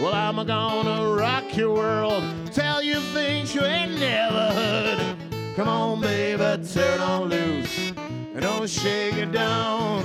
Well, 0.00 0.14
I'm 0.14 0.44
gonna 0.46 1.14
rock 1.14 1.56
your 1.56 1.74
world. 1.74 2.24
Tell 2.52 2.82
you 2.82 2.96
things 3.14 3.54
you 3.54 3.62
ain't 3.62 3.98
never 3.98 4.52
heard. 4.52 5.16
Come 5.56 5.68
on, 5.68 6.00
baby, 6.00 6.66
turn 6.66 7.00
on 7.00 7.28
loose. 7.28 7.92
Don't 8.40 8.68
shake 8.68 9.14
it 9.14 9.32
down. 9.32 10.04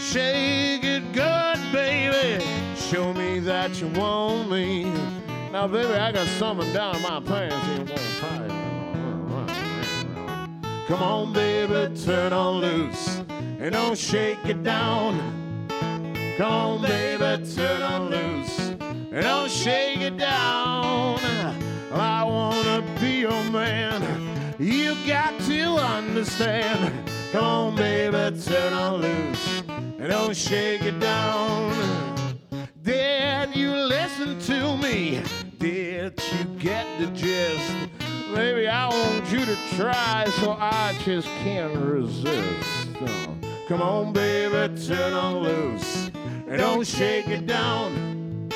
Shake 0.00 0.84
it 0.84 1.12
good, 1.12 1.58
baby. 1.72 2.44
Show 2.76 3.12
me 3.12 3.38
that 3.40 3.80
you 3.80 3.88
want 3.88 4.50
me. 4.50 4.84
Now, 5.52 5.66
baby, 5.66 5.94
I 5.94 6.12
got 6.12 6.26
something 6.26 6.72
down 6.72 7.00
my 7.02 7.20
pants 7.20 8.00
tie. 8.20 8.49
Come 10.90 11.04
on, 11.04 11.32
baby, 11.32 11.96
turn 12.00 12.32
on 12.32 12.54
loose. 12.56 13.22
And 13.60 13.70
don't 13.70 13.96
shake 13.96 14.44
it 14.44 14.64
down. 14.64 15.68
Come 16.36 16.52
on, 16.52 16.82
baby, 16.82 17.46
turn 17.54 17.80
on 17.82 18.10
loose. 18.10 18.58
And 18.58 19.22
don't 19.22 19.48
shake 19.48 20.00
it 20.00 20.16
down. 20.16 21.20
I 21.92 22.24
wanna 22.24 22.82
be 23.00 23.20
your 23.20 23.44
man. 23.52 24.02
You 24.58 24.96
got 25.06 25.38
to 25.42 25.76
understand. 25.76 26.92
Come 27.30 27.44
on, 27.44 27.76
baby, 27.76 28.36
turn 28.40 28.72
on 28.72 29.00
loose. 29.00 29.62
And 29.68 30.08
don't 30.08 30.36
shake 30.36 30.82
it 30.82 30.98
down. 30.98 31.72
Did 32.82 33.54
you 33.54 33.70
listen 33.70 34.40
to 34.40 34.76
me? 34.78 35.22
Did 35.60 36.20
you 36.32 36.44
get 36.58 36.84
the 36.98 37.06
gist? 37.14 37.89
Maybe 38.32 38.68
I 38.68 38.88
want 38.88 39.30
you 39.32 39.44
to 39.44 39.56
try, 39.76 40.24
so 40.40 40.52
I 40.52 40.94
just 41.04 41.26
can't 41.42 41.76
resist. 41.76 42.88
Come 43.66 43.82
on, 43.82 44.12
baby, 44.12 44.80
turn 44.86 45.12
on 45.12 45.42
loose 45.42 46.10
and 46.48 46.58
don't 46.58 46.86
shake 46.86 47.28
it 47.28 47.46
down. 47.46 48.50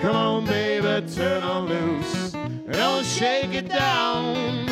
Come 0.00 0.16
on, 0.16 0.46
baby, 0.46 1.06
turn 1.12 1.42
on 1.42 1.68
loose 1.68 2.34
and 2.34 2.72
don't 2.72 3.04
shake 3.04 3.54
it 3.54 3.68
down. 3.68 4.66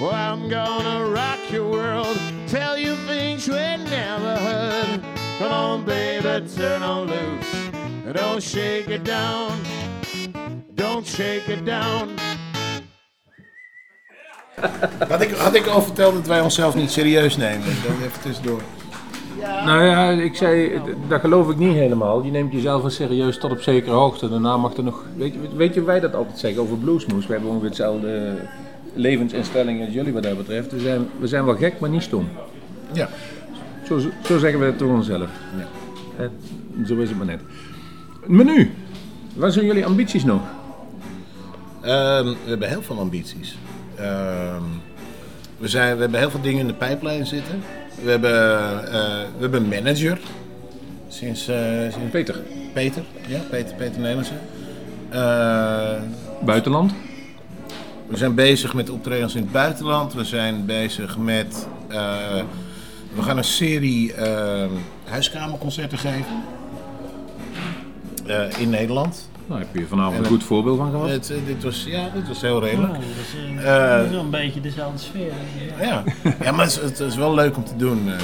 Well, 0.00 0.12
I'm 0.12 0.48
gonna 0.48 1.10
rock 1.10 1.38
your 1.50 1.70
world, 1.70 2.18
tell 2.46 2.76
you 2.78 2.94
things 3.06 3.46
you 3.46 3.56
ain't 3.56 3.84
never 3.84 4.36
heard. 4.36 5.02
Come 5.38 5.52
on, 5.52 5.84
baby, 5.84 6.46
turn 6.48 6.82
on 6.82 7.08
loose 7.08 7.54
and 8.06 8.14
don't 8.14 8.42
shake 8.42 8.88
it 8.88 9.04
down. 9.04 9.58
Don't 10.74 11.06
shake 11.06 11.48
it 11.48 11.64
down. 11.64 12.16
Had 15.08 15.20
ik, 15.20 15.30
had 15.30 15.54
ik 15.54 15.66
al 15.66 15.82
verteld 15.82 16.14
dat 16.14 16.26
wij 16.26 16.40
onszelf 16.40 16.74
niet 16.74 16.90
serieus 16.90 17.36
nemen? 17.36 17.66
Dan 17.66 18.06
even 18.06 18.20
tussendoor. 18.20 18.60
Nou 19.64 19.84
ja, 19.84 20.10
ik 20.10 20.36
zei, 20.36 20.80
dat 21.08 21.20
geloof 21.20 21.50
ik 21.50 21.56
niet 21.56 21.74
helemaal. 21.74 22.22
Je 22.22 22.30
neemt 22.30 22.52
jezelf 22.52 22.80
wel 22.80 22.90
serieus 22.90 23.38
tot 23.38 23.50
op 23.50 23.60
zekere 23.60 23.94
hoogte. 23.94 24.28
Daarna 24.28 24.56
mag 24.56 24.76
er 24.76 24.82
nog... 24.82 25.04
Weet 25.16 25.32
je, 25.32 25.56
weet 25.56 25.74
je 25.74 25.82
wij 25.82 26.00
dat 26.00 26.14
altijd 26.14 26.38
zeggen 26.38 26.62
over 26.62 26.76
bluesmoes? 26.76 27.26
We 27.26 27.32
hebben 27.32 27.50
ongeveer 27.50 27.68
hetzelfde 27.68 28.36
levensinstelling 28.94 29.84
als 29.84 29.94
jullie 29.94 30.12
wat 30.12 30.22
dat 30.22 30.36
betreft. 30.36 30.72
We 30.72 30.80
zijn, 30.80 31.08
we 31.18 31.26
zijn 31.26 31.44
wel 31.44 31.56
gek, 31.56 31.80
maar 31.80 31.90
niet 31.90 32.02
stom. 32.02 32.28
Ja. 32.92 33.08
Zo, 33.86 33.98
zo 34.24 34.38
zeggen 34.38 34.60
we 34.60 34.66
het 34.66 34.78
toch 34.78 34.90
onszelf. 34.90 35.28
Ja. 35.58 36.28
Zo 36.86 36.96
is 36.96 37.08
het 37.08 37.18
maar 37.18 37.26
net. 37.26 37.40
Menu. 38.26 38.70
Wat 39.34 39.52
zijn 39.52 39.66
jullie 39.66 39.86
ambities 39.86 40.24
nog? 40.24 40.40
Ehm, 41.80 42.24
we 42.24 42.36
hebben 42.46 42.68
heel 42.68 42.82
veel 42.82 42.98
ambities. 42.98 43.56
Ehm, 43.98 44.62
we, 45.58 45.68
zijn, 45.68 45.94
we 45.94 46.00
hebben 46.00 46.20
heel 46.20 46.30
veel 46.30 46.40
dingen 46.40 46.60
in 46.60 46.66
de 46.66 46.74
pijplijn 46.74 47.26
zitten. 47.26 47.62
We 48.02 48.10
hebben, 48.10 48.30
eh, 48.86 48.92
we 49.36 49.40
hebben 49.40 49.62
een 49.62 49.68
manager. 49.68 50.18
Sinds, 51.08 51.48
eh, 51.48 51.56
sinds 51.80 52.10
Peter. 52.10 52.36
Peter. 52.72 53.02
Ja, 53.26 53.38
Peter, 53.50 53.74
Peter 53.74 54.00
Nelissen. 54.00 54.40
Eh, 55.08 56.02
Buitenland? 56.44 56.92
we 58.06 58.16
zijn 58.16 58.34
bezig 58.34 58.74
met 58.74 58.90
optredens 58.90 59.34
in 59.34 59.42
het 59.42 59.52
buitenland. 59.52 60.14
We 60.14 60.24
zijn 60.24 60.66
bezig 60.66 61.18
met... 61.18 61.66
we 63.14 63.22
gaan 63.22 63.36
een 63.36 63.44
serie 63.44 64.12
eh, 64.12 64.66
huiskamerconcerten 65.04 65.98
geven. 65.98 66.42
Eh, 68.28 68.60
in 68.60 68.70
Nederland. 68.70 69.28
Nou, 69.46 69.60
heb 69.60 69.68
je 69.72 69.86
vanavond 69.86 70.16
En 70.16 70.22
een 70.22 70.28
goed 70.30 70.44
voorbeeld 70.44 70.78
van 70.78 70.90
gehad. 70.90 71.08
Het, 71.08 71.30
eh, 71.30 71.36
dit, 71.46 71.62
was, 71.62 71.84
ja, 71.88 72.08
dit 72.14 72.28
was 72.28 72.40
heel 72.40 72.60
redelijk. 72.60 72.92
Nou, 72.92 73.04
dat 73.04 73.16
is, 73.58 73.64
eh, 73.64 73.96
dat 73.96 74.04
is 74.04 74.10
wel 74.10 74.20
een 74.20 74.30
beetje 74.30 74.60
dezelfde 74.60 74.98
sfeer. 74.98 75.32
Ja, 75.80 76.02
ja 76.42 76.52
maar 76.52 76.64
het 76.64 76.74
is, 76.76 76.82
het 76.82 77.00
is 77.00 77.16
wel 77.16 77.34
leuk 77.34 77.56
om 77.56 77.64
te 77.64 77.76
doen. 77.76 78.10
eh. 78.10 78.18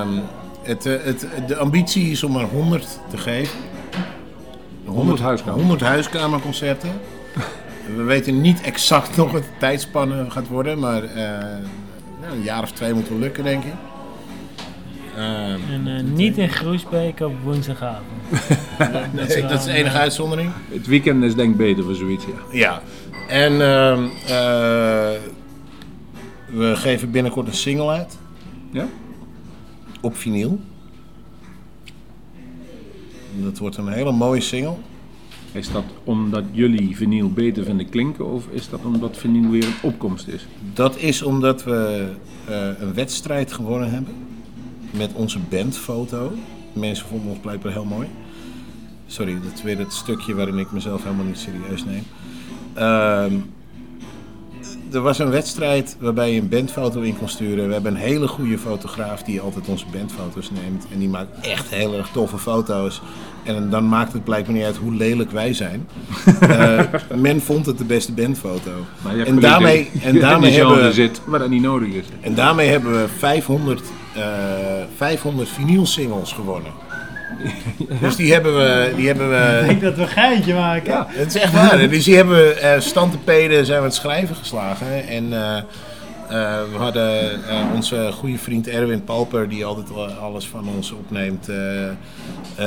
Ehm, 0.00 0.08
het, 0.62 0.84
het, 0.84 1.26
de 1.46 1.56
ambitie 1.56 2.10
is 2.10 2.22
om 2.22 2.36
er 2.36 2.44
100 2.44 2.98
te 3.10 3.16
geven. 3.16 3.58
100 4.84 5.20
huiskamer. 5.20 5.58
100 5.58 5.80
huiskamerconcerten. 5.80 6.90
We 7.96 8.02
weten 8.02 8.40
niet 8.40 8.60
exact 8.60 9.16
nog 9.16 9.32
wat 9.32 9.42
de 9.42 9.48
tijdspanne 9.58 10.30
gaat 10.30 10.48
worden, 10.48 10.78
maar 10.78 11.02
eh, 11.04 11.22
nou, 12.20 12.32
een 12.32 12.42
jaar 12.42 12.62
of 12.62 12.72
twee 12.72 12.94
moet 12.94 13.08
wel 13.08 13.18
lukken, 13.18 13.44
denk 13.44 13.64
ik. 13.64 13.72
Ehm, 15.18 15.60
En 15.70 15.96
eh, 15.96 16.02
niet 16.02 16.38
in 16.38 16.48
Groesbeek 16.48 17.20
op 17.20 17.32
woensdagavond. 17.42 18.06
dat, 19.16 19.28
is, 19.28 19.42
dat 19.42 19.58
is 19.58 19.64
de 19.64 19.72
enige 19.72 19.98
uitzondering. 19.98 20.50
Het 20.68 20.86
weekend 20.86 21.24
is 21.24 21.34
denk 21.34 21.50
ik 21.50 21.56
beter 21.56 21.84
voor 21.84 21.94
zoiets, 21.94 22.24
ja. 22.24 22.58
Ja, 22.58 22.82
en 23.28 23.52
ehm, 23.52 24.04
eh, 24.26 25.20
we 26.46 26.76
geven 26.76 27.10
binnenkort 27.10 27.46
een 27.46 27.54
single 27.54 27.88
uit 27.88 28.18
Ja? 28.72 28.86
op 30.00 30.16
vinyl. 30.16 30.60
Dat 33.34 33.58
wordt 33.58 33.76
een 33.76 33.88
hele 33.88 34.12
mooie 34.12 34.40
single. 34.40 34.74
Is 35.52 35.72
dat 35.72 35.84
omdat 36.04 36.44
jullie 36.52 36.96
vinyl 36.96 37.30
beter 37.32 37.64
vinden 37.64 37.88
klinken 37.88 38.26
of 38.32 38.46
is 38.50 38.68
dat 38.68 38.80
omdat 38.84 39.16
vinyl 39.16 39.50
weer 39.50 39.64
een 39.64 39.74
opkomst 39.82 40.28
is? 40.28 40.46
Dat 40.72 40.96
is 40.96 41.22
omdat 41.22 41.64
we 41.64 42.08
eh, 42.48 42.68
een 42.78 42.94
wedstrijd 42.94 43.52
gewonnen 43.52 43.90
hebben 43.90 44.14
met 44.90 45.12
onze 45.12 45.38
bandfoto. 45.38 46.32
Mensen 46.72 47.06
vonden 47.06 47.30
ons 47.30 47.38
blijkbaar 47.38 47.72
heel 47.72 47.84
mooi. 47.84 48.08
Sorry, 49.06 49.34
dat 49.42 49.52
is 49.54 49.62
weer 49.62 49.78
het 49.78 49.92
stukje 49.92 50.34
waarin 50.34 50.58
ik 50.58 50.72
mezelf 50.72 51.02
helemaal 51.02 51.24
niet 51.24 51.38
serieus 51.38 51.84
neem. 51.84 52.02
Ehm, 52.74 53.34
er 54.92 55.00
was 55.00 55.18
een 55.18 55.30
wedstrijd 55.30 55.96
waarbij 56.00 56.32
je 56.32 56.40
een 56.40 56.48
bandfoto 56.48 57.00
in 57.00 57.18
kon 57.18 57.28
sturen. 57.28 57.66
We 57.66 57.72
hebben 57.72 57.94
een 57.94 58.00
hele 58.00 58.28
goede 58.28 58.58
fotograaf 58.58 59.22
die 59.22 59.40
altijd 59.40 59.68
onze 59.68 59.84
bandfoto's 59.92 60.50
neemt. 60.50 60.86
En 60.92 60.98
die 60.98 61.08
maakt 61.08 61.46
echt 61.46 61.68
heel 61.68 61.94
erg 61.94 62.08
toffe 62.08 62.38
foto's. 62.38 63.02
En 63.44 63.70
dan 63.70 63.88
maakt 63.88 64.12
het 64.12 64.24
blijkbaar 64.24 64.54
niet 64.54 64.64
uit 64.64 64.76
hoe 64.76 64.94
lelijk 64.94 65.30
wij 65.30 65.54
zijn. 65.54 65.86
Eh, 66.48 66.80
men 67.16 67.40
vond 67.40 67.66
het 67.66 67.78
de 67.78 67.84
beste 67.84 68.12
bandfoto. 68.12 68.70
Maar 69.02 69.18
En 69.18 69.40
daarmee, 69.40 69.90
en 70.02 70.20
daarmee 70.20 70.52
hebben 70.52 70.82
we... 70.82 70.92
zit 70.92 71.20
waar 71.24 71.38
dat 71.38 71.48
niet 71.48 71.62
nodig 71.62 71.88
is. 71.88 72.04
En 72.20 72.34
daarmee 72.34 72.68
hebben 72.68 72.92
we 72.92 73.08
500, 73.08 73.80
eh 73.80 73.86
500 74.96 75.48
vinylsingles 75.48 76.32
gewonnen. 76.32 76.72
Dus 78.00 78.16
die 78.16 78.32
hebben 78.32 78.56
we... 78.56 78.92
Die 78.96 79.06
hebben 79.06 79.26
Ik 79.26 79.60
we 79.60 79.66
denk 79.66 79.80
dat 79.80 79.94
we 79.94 80.02
een 80.02 80.08
geintje 80.08 80.54
maken. 80.54 80.92
Ja. 80.92 81.06
het 81.08 81.34
is 81.34 81.42
echt 81.42 81.52
waar. 81.52 81.88
Dus 81.88 82.04
die 82.04 82.16
hebben 82.16 82.36
we 82.36 82.52
eh 82.52 82.80
stand 82.80 83.12
te 83.12 83.18
peden 83.18 83.66
zijn 83.66 83.78
we 83.78 83.84
het 83.84 83.94
schrijven 83.94 84.36
geslagen. 84.36 85.08
En 85.08 85.32
eh, 85.32 85.56
eh, 86.28 86.60
we 86.72 86.78
hadden 86.78 87.30
eh, 87.48 87.56
onze 87.74 88.10
goede 88.12 88.38
vriend 88.38 88.68
Erwin 88.68 89.04
Palper, 89.04 89.48
die 89.48 89.64
altijd 89.64 89.88
alles 90.20 90.46
van 90.46 90.68
ons 90.76 90.92
opneemt, 90.92 91.48
eh, 91.48 91.88
eh, 91.88 91.94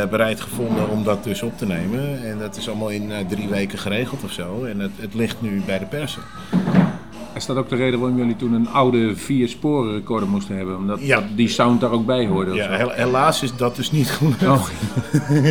bereid 0.09 0.41
gevonden 0.41 0.89
om 0.89 1.03
dat 1.03 1.23
dus 1.23 1.41
op 1.41 1.57
te 1.57 1.65
nemen. 1.65 2.23
En 2.23 2.37
dat 2.39 2.57
is 2.57 2.69
allemaal 2.69 2.89
in 2.89 3.11
eh, 3.11 3.17
drie 3.27 3.47
weken 3.47 3.79
geregeld 3.79 4.23
of 4.23 4.31
zo. 4.31 4.63
En 4.63 4.79
het, 4.79 4.91
het 4.99 5.13
ligt 5.13 5.41
nu 5.41 5.61
bij 5.65 5.79
de 5.79 5.85
persen. 5.85 6.21
Is 7.35 7.45
dat 7.45 7.57
ook 7.57 7.69
de 7.69 7.75
reden 7.75 7.99
waarom 7.99 8.17
jullie 8.17 8.35
toen 8.35 8.53
een 8.53 8.69
oude 8.69 9.15
vier 9.15 9.47
sporen 9.49 9.93
recorder 9.93 10.29
moesten 10.29 10.55
hebben? 10.55 10.77
Omdat 10.77 10.99
Ja. 11.01 11.23
die 11.35 11.47
sound 11.47 11.81
daar 11.81 11.91
ook 11.91 12.05
bij 12.05 12.27
hoorde? 12.27 12.53
Ja, 12.53 12.69
hel- 12.69 12.89
helaas 12.91 13.43
is 13.43 13.55
dat 13.55 13.75
dus 13.75 13.91
niet 13.91 14.09
gelukt. 14.11 14.43
Oh, 14.43 14.65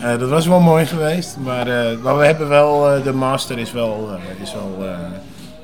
Eh, 0.00 0.18
dat 0.18 0.28
was 0.28 0.46
wel 0.46 0.60
mooi 0.60 0.86
geweest, 0.86 1.36
maar, 1.44 1.66
eh, 1.68 1.98
maar 2.02 2.18
we 2.18 2.24
hebben 2.24 2.48
wel, 2.48 2.90
eh, 2.90 3.02
de 3.04 3.12
master 3.12 3.58
is 3.58 3.72
wel, 3.72 4.08
eh, 4.12 4.42
is 4.42 4.52
wel 4.52 4.86
eh, 4.86 4.98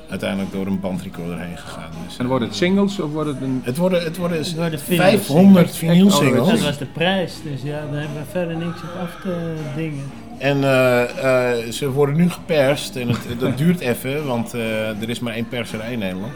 uiteindelijk 0.09 0.51
door 0.51 0.65
een 0.65 0.79
bandrecorder 0.79 1.39
heen 1.39 1.57
gegaan. 1.57 1.89
Dus, 2.07 2.17
en 2.17 2.27
wordt 2.27 2.45
het 2.45 2.55
singles 2.55 2.99
of 2.99 3.11
wordt 3.11 3.29
het 3.29 3.41
een... 3.41 3.61
het 3.63 3.77
worden, 3.77 4.03
het 4.03 4.17
worden 4.17 4.37
Het 4.37 4.55
worden 4.55 4.79
vinyl 4.79 5.01
500 5.01 5.73
singles. 5.73 5.77
vinyl 5.77 6.05
Oh, 6.05 6.15
singles. 6.17 6.47
Dat 6.59 6.59
was 6.67 6.77
de 6.77 6.85
prijs, 6.85 7.33
dus 7.43 7.61
ja, 7.63 7.71
daar 7.91 7.99
hebben 8.01 8.17
we 8.17 8.31
verder 8.31 8.55
niks 8.57 8.81
op 8.81 9.01
af 9.01 9.21
te 9.21 9.53
dingen. 9.75 10.03
En 10.37 10.63
eh, 10.63 11.61
eh, 11.61 11.71
ze 11.71 11.91
worden 11.91 12.15
nu 12.15 12.29
geperst 12.29 12.95
en 12.95 13.07
het, 13.07 13.39
dat 13.39 13.57
duurt 13.57 13.79
even, 13.79 14.25
want 14.25 14.53
eh, 14.53 15.01
er 15.01 15.09
is 15.09 15.19
maar 15.19 15.33
één 15.33 15.47
perserij 15.47 15.91
in 15.91 15.99
Nederland. 15.99 16.33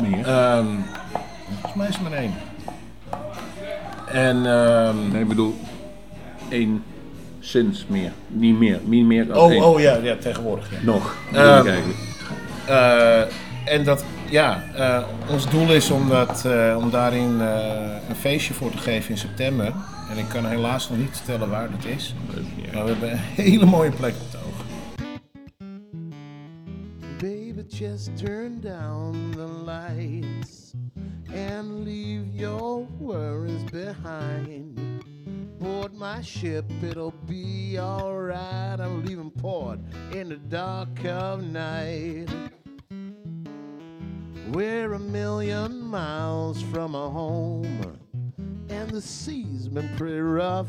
Meer? 0.00 0.26
Ehm, 0.26 0.66
volgens 1.50 1.74
mij 1.74 1.88
is 1.88 1.96
er 1.96 2.02
maar 2.02 2.12
één. 2.12 2.34
En 4.06 4.46
ehm, 4.46 5.08
nee, 5.12 5.20
ik 5.20 5.28
bedoel, 5.28 5.54
één 6.48 6.84
sinds 7.40 7.86
meer. 7.88 8.12
Niet 8.28 8.58
meer, 8.58 8.80
niet 8.84 9.04
meer 9.04 9.26
dan 9.26 9.36
oh, 9.36 9.52
één. 9.52 9.64
oh 9.64 9.80
ja, 9.80 9.96
ja, 10.02 10.16
tegenwoordig. 10.16 10.70
Ja. 10.70 10.78
Nog, 10.82 11.16
eigenlijk. 11.34 11.96
Eh, 12.66 13.20
en 13.64 13.84
dat, 13.84 14.04
ja, 14.30 14.62
ons 15.30 15.50
doel 15.50 15.72
is 15.72 15.90
om, 15.90 16.08
dat, 16.08 16.46
om 16.76 16.90
daarin 16.90 17.40
een 18.08 18.16
feestje 18.18 18.54
voor 18.54 18.70
te 18.70 18.78
geven 18.78 19.10
in 19.10 19.18
september. 19.18 19.72
En 20.12 20.18
ik 20.18 20.28
kan 20.28 20.46
helaas 20.46 20.88
nog 20.88 20.98
niet 20.98 21.16
vertellen 21.16 21.50
waar 21.50 21.70
dat 21.70 21.84
is. 21.84 22.14
Maar 22.72 22.84
we 22.84 22.90
hebben 22.90 23.12
een 23.12 23.18
hele 23.18 23.64
mooie 23.64 23.90
plek 23.90 24.14
op 24.14 24.20
het 24.30 24.40
oog. 24.44 24.64
Baby, 27.18 27.64
just 27.68 28.16
turn 28.16 28.60
down 28.60 29.30
the 29.30 29.48
lights 29.64 30.72
and 31.26 31.84
leave 31.84 32.24
your 32.32 32.86
worries 32.98 33.64
behind. 33.64 34.78
Board 35.58 35.92
my 35.92 36.22
ship, 36.22 36.64
it'll 36.82 37.14
be 37.26 37.78
alright. 37.80 38.80
I'm 38.80 39.04
leaving 39.04 39.32
port 39.40 39.78
in 40.10 40.28
the 40.28 40.38
dark 40.48 41.04
of 41.04 41.40
night. 41.40 42.28
We're 44.52 44.92
a 44.92 44.98
million 44.98 45.80
miles 45.90 46.62
from 46.62 46.94
a 46.94 47.08
home, 47.08 47.98
and 48.68 48.90
the 48.90 49.00
sea's 49.00 49.68
been 49.68 49.88
pretty 49.96 50.20
rough. 50.20 50.68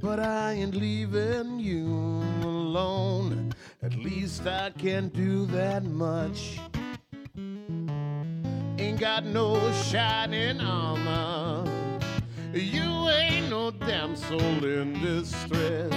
But 0.00 0.20
I 0.20 0.52
ain't 0.52 0.74
leaving 0.74 1.58
you 1.58 1.86
alone. 2.42 3.52
At 3.82 3.94
least 3.94 4.46
I 4.46 4.70
can 4.70 5.08
do 5.08 5.46
that 5.46 5.84
much. 5.84 6.58
Ain't 8.78 9.00
got 9.00 9.24
no 9.24 9.72
shining 9.72 10.60
armor. 10.60 11.64
You 12.52 13.08
ain't 13.08 13.50
no 13.50 13.70
damsel 13.70 14.64
in 14.64 15.00
distress. 15.00 15.92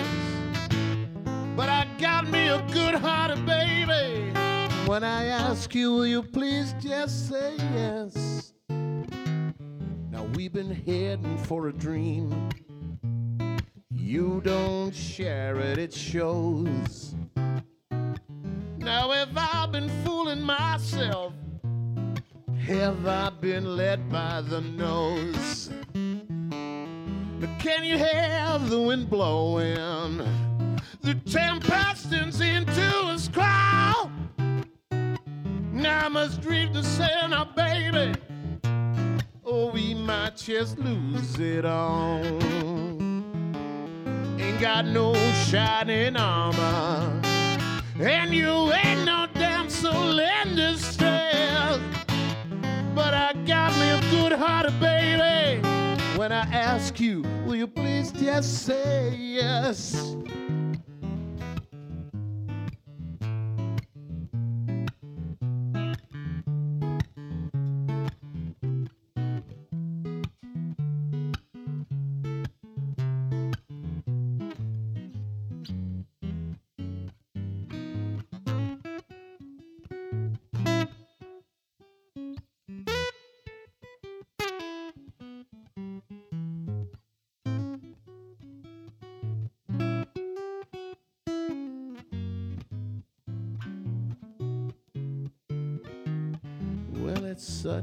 But 1.56 1.70
I 1.70 1.88
got 2.00 2.30
me 2.30 2.48
a 2.48 2.62
good 2.72 2.96
hearted 2.96 3.46
baby. 3.46 4.32
When 4.88 5.04
I 5.04 5.26
ask 5.26 5.76
you, 5.76 5.94
will 5.94 6.08
you 6.08 6.24
please 6.24 6.74
just 6.80 7.28
say 7.30 7.56
yes? 7.74 8.54
Now 10.18 10.26
we've 10.34 10.52
been 10.52 10.74
heading 10.74 11.38
for 11.44 11.68
a 11.68 11.72
dream. 11.72 12.50
You 13.92 14.42
don't 14.44 14.92
share 14.92 15.58
it, 15.58 15.78
it 15.78 15.94
shows. 15.94 17.14
Now, 18.80 19.12
have 19.12 19.38
I 19.38 19.68
been 19.72 19.90
fooling 20.04 20.42
myself? 20.42 21.34
Have 22.66 23.06
I 23.06 23.30
been 23.30 23.78
led 23.78 24.10
by 24.10 24.42
the 24.42 24.62
nose? 24.62 25.70
Can 27.60 27.84
you 27.84 28.00
have 28.00 28.72
the 28.72 28.82
wind 28.82 29.12
blowing? 29.12 30.18
The 31.02 31.14
tempest 31.30 32.12
into 32.12 33.08
a 33.08 33.20
squall. 33.20 34.10
Now 35.72 36.06
I 36.06 36.08
must 36.08 36.42
dream 36.42 36.74
the 36.74 36.82
center, 36.82 37.46
baby. 37.56 38.20
We 39.74 39.94
might 39.94 40.38
just 40.38 40.80
lose 40.80 41.40
it 41.40 41.66
all 41.66 42.24
ain't 44.58 44.62
got 44.62 44.86
no 44.86 45.14
shining 45.46 46.16
armor. 46.16 47.22
And 48.00 48.34
you 48.34 48.72
ain't 48.74 49.06
no 49.06 49.28
damsel 49.34 50.20
in 50.20 50.56
distress. 50.56 51.80
But 52.96 53.14
I 53.14 53.34
got 53.46 53.72
me 53.78 53.90
a 53.90 54.02
good 54.12 54.32
hearted 54.34 54.80
baby. 54.80 55.62
When 56.18 56.32
I 56.32 56.42
ask 56.52 57.00
you, 57.00 57.22
will 57.46 57.56
you 57.56 57.68
please 57.68 58.12
just 58.12 58.66
say 58.66 59.16
yes? 59.16 60.16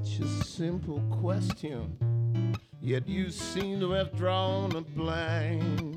Such 0.05 0.21
a 0.21 0.45
simple 0.45 1.01
question, 1.11 1.97
yet 2.83 3.09
you 3.09 3.31
seem 3.31 3.81
to 3.81 3.93
have 3.93 4.15
drawn 4.17 4.75
a 4.77 4.83
blank. 4.83 5.94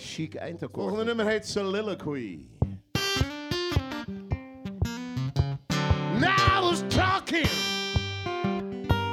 Chic 0.00 0.34
eindakkoord. 0.34 0.88
Volgende 0.88 1.04
nummer 1.14 1.32
heet 1.32 1.46
Soliloquy. 1.46 2.48
Now 6.18 6.36
I 6.36 6.60
was 6.62 6.82
talking, 6.88 7.48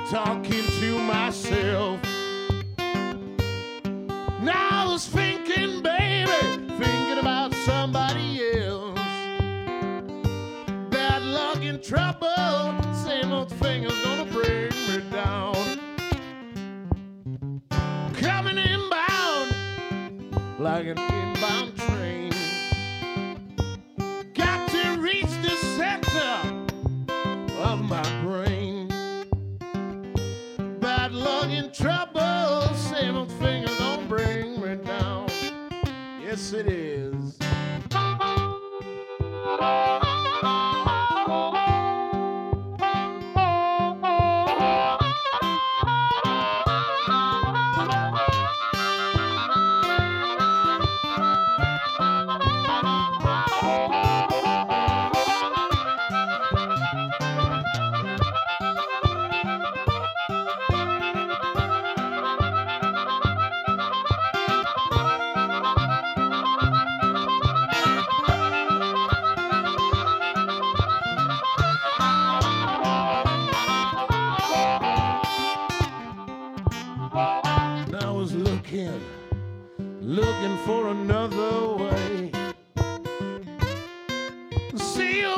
talking 0.09 0.66
looking 80.07 80.57
for 80.59 80.87
another 80.87 81.75
way. 81.75 82.31
See 84.77 85.19
you 85.19 85.36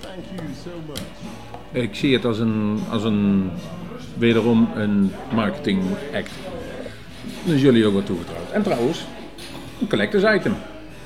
Thank 0.00 0.24
you 0.36 0.48
so 0.64 0.70
much. 0.86 1.82
Ik 1.84 1.94
zie 1.94 2.14
het 2.14 2.24
als 2.24 2.38
een, 2.38 2.80
als 2.90 3.04
een 3.04 3.50
wederom 4.18 4.68
een 4.74 5.12
marketing 5.32 5.82
act. 6.14 6.30
Dus 7.44 7.60
jullie 7.60 7.86
ook 7.86 7.94
wat 7.94 8.06
toevertrouwd. 8.06 8.50
En 8.52 8.62
trouwens, 8.62 9.04
een 9.80 9.88
collectors 9.88 10.24
item. 10.34 10.54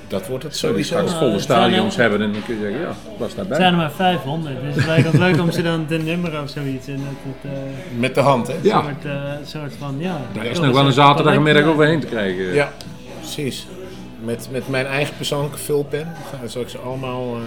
Dat 0.08 0.26
wordt 0.28 0.44
het 0.44 0.56
sowieso. 0.56 0.94
straks 0.94 1.12
volle 1.18 1.32
het 1.32 1.42
zijn 1.42 1.58
stadions 1.58 1.96
hebben 1.96 2.22
en 2.22 2.32
dan 2.32 2.42
kun 2.44 2.54
je 2.54 2.60
zeggen, 2.60 2.80
ja, 2.80 2.94
was 3.18 3.28
Het 3.28 3.36
daarbij. 3.36 3.56
zijn 3.56 3.72
er 3.72 3.78
maar 3.78 3.90
500, 3.92 4.56
dus 4.62 4.74
het 4.74 4.86
lijkt 4.86 5.06
ons 5.08 5.16
leuk 5.18 5.40
om 5.40 5.50
ze 5.50 5.62
dan 5.62 5.86
te 5.86 5.96
nummeren 5.96 6.42
of 6.42 6.48
zoiets. 6.50 6.86
En 6.86 6.96
dat 6.96 7.34
het 7.42 7.52
eh, 7.52 7.98
Met 7.98 8.14
de 8.14 8.20
hand, 8.20 8.46
hè? 8.46 8.54
een 8.54 8.60
Ja, 8.62 8.82
soort, 8.82 9.04
eh, 9.04 9.32
soort 9.44 9.72
van, 9.78 9.94
ja. 9.98 10.20
daar 10.32 10.44
is 10.46 10.60
nog 10.60 10.72
wel 10.74 10.86
een 10.86 10.92
zaterdagmiddag 10.92 11.64
overheen 11.64 12.00
te 12.00 12.06
krijgen. 12.06 12.54
Ja, 12.54 12.72
precies. 13.20 13.66
Met, 14.24 14.48
met 14.50 14.68
mijn 14.68 14.86
eigen 14.86 15.16
persoonlijke 15.16 15.58
vulpen 15.58 16.06
ga- 16.30 16.46
zal 16.46 16.62
ik 16.62 16.68
ze 16.68 16.78
allemaal... 16.78 17.34
eh, 17.34 17.40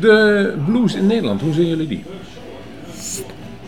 De 0.00 0.54
blues 0.66 0.94
in 0.94 1.06
Nederland, 1.06 1.40
hoe 1.40 1.52
zien 1.52 1.66
jullie 1.66 1.86
die? 1.88 2.04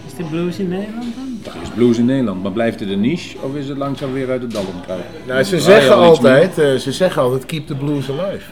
Is 0.06 0.14
de 0.16 0.24
blues 0.30 0.58
in 0.58 0.68
Nederland 0.68 1.04
dan? 1.14 1.52
Er 1.54 1.62
is 1.62 1.68
blues 1.74 1.98
in 1.98 2.04
Nederland, 2.04 2.42
maar 2.42 2.52
blijft 2.52 2.80
het 2.80 2.88
een 2.90 3.00
niche 3.00 3.36
of 3.40 3.54
is 3.54 3.68
het 3.68 3.76
langzaam 3.78 4.12
weer 4.12 4.30
uit 4.30 4.42
het 4.42 4.50
dal 4.50 4.64
omkruipen? 4.74 5.06
Nou, 5.26 5.42
ze 5.42 5.60
zeggen 5.60 5.94
altijd, 5.96 6.58
eh, 6.58 6.74
ze 6.74 6.92
zeggen 6.92 7.22
altijd, 7.22 7.46
keep 7.46 7.66
the 7.66 7.74
blues 7.74 8.10
alive. 8.10 8.44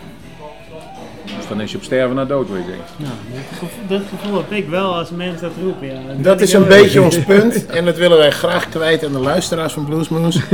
Dus 1.25 1.49
dan 1.49 1.61
is 1.61 1.71
je 1.71 1.77
op 1.77 1.83
sterven 1.83 2.17
naar 2.17 2.27
dood, 2.27 2.51
weet 2.51 2.65
je. 2.65 2.73
Nou, 3.05 3.13
dat 3.35 3.43
gevoel, 3.59 3.69
dat 3.89 4.03
gevoel 4.19 4.37
heb 4.37 4.51
ik 4.53 4.69
wel 4.69 4.95
als 4.95 5.11
mensen 5.11 5.41
dat 5.49 5.53
roepen, 5.63 5.87
ja. 5.87 6.01
Dat 6.17 6.41
is 6.41 6.53
een 6.53 6.67
beetje 6.67 7.03
ons 7.03 7.19
punt 7.19 7.67
en 7.77 7.85
dat 7.85 7.97
willen 7.97 8.19
wij 8.19 8.31
graag 8.31 8.69
kwijt 8.69 9.05
aan 9.05 9.13
de 9.13 9.19
luisteraars 9.19 9.73
van 9.73 9.85
Bluesmoose. 9.85 10.41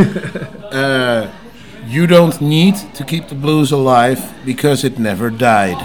Eh, 0.71 1.21
you 1.91 2.07
don't 2.07 2.41
need 2.41 2.75
to 2.95 3.05
keep 3.05 3.27
the 3.29 3.35
blues 3.35 3.73
alive 3.73 4.21
because 4.45 4.87
it 4.87 4.99
never 4.99 5.37
died. 5.37 5.79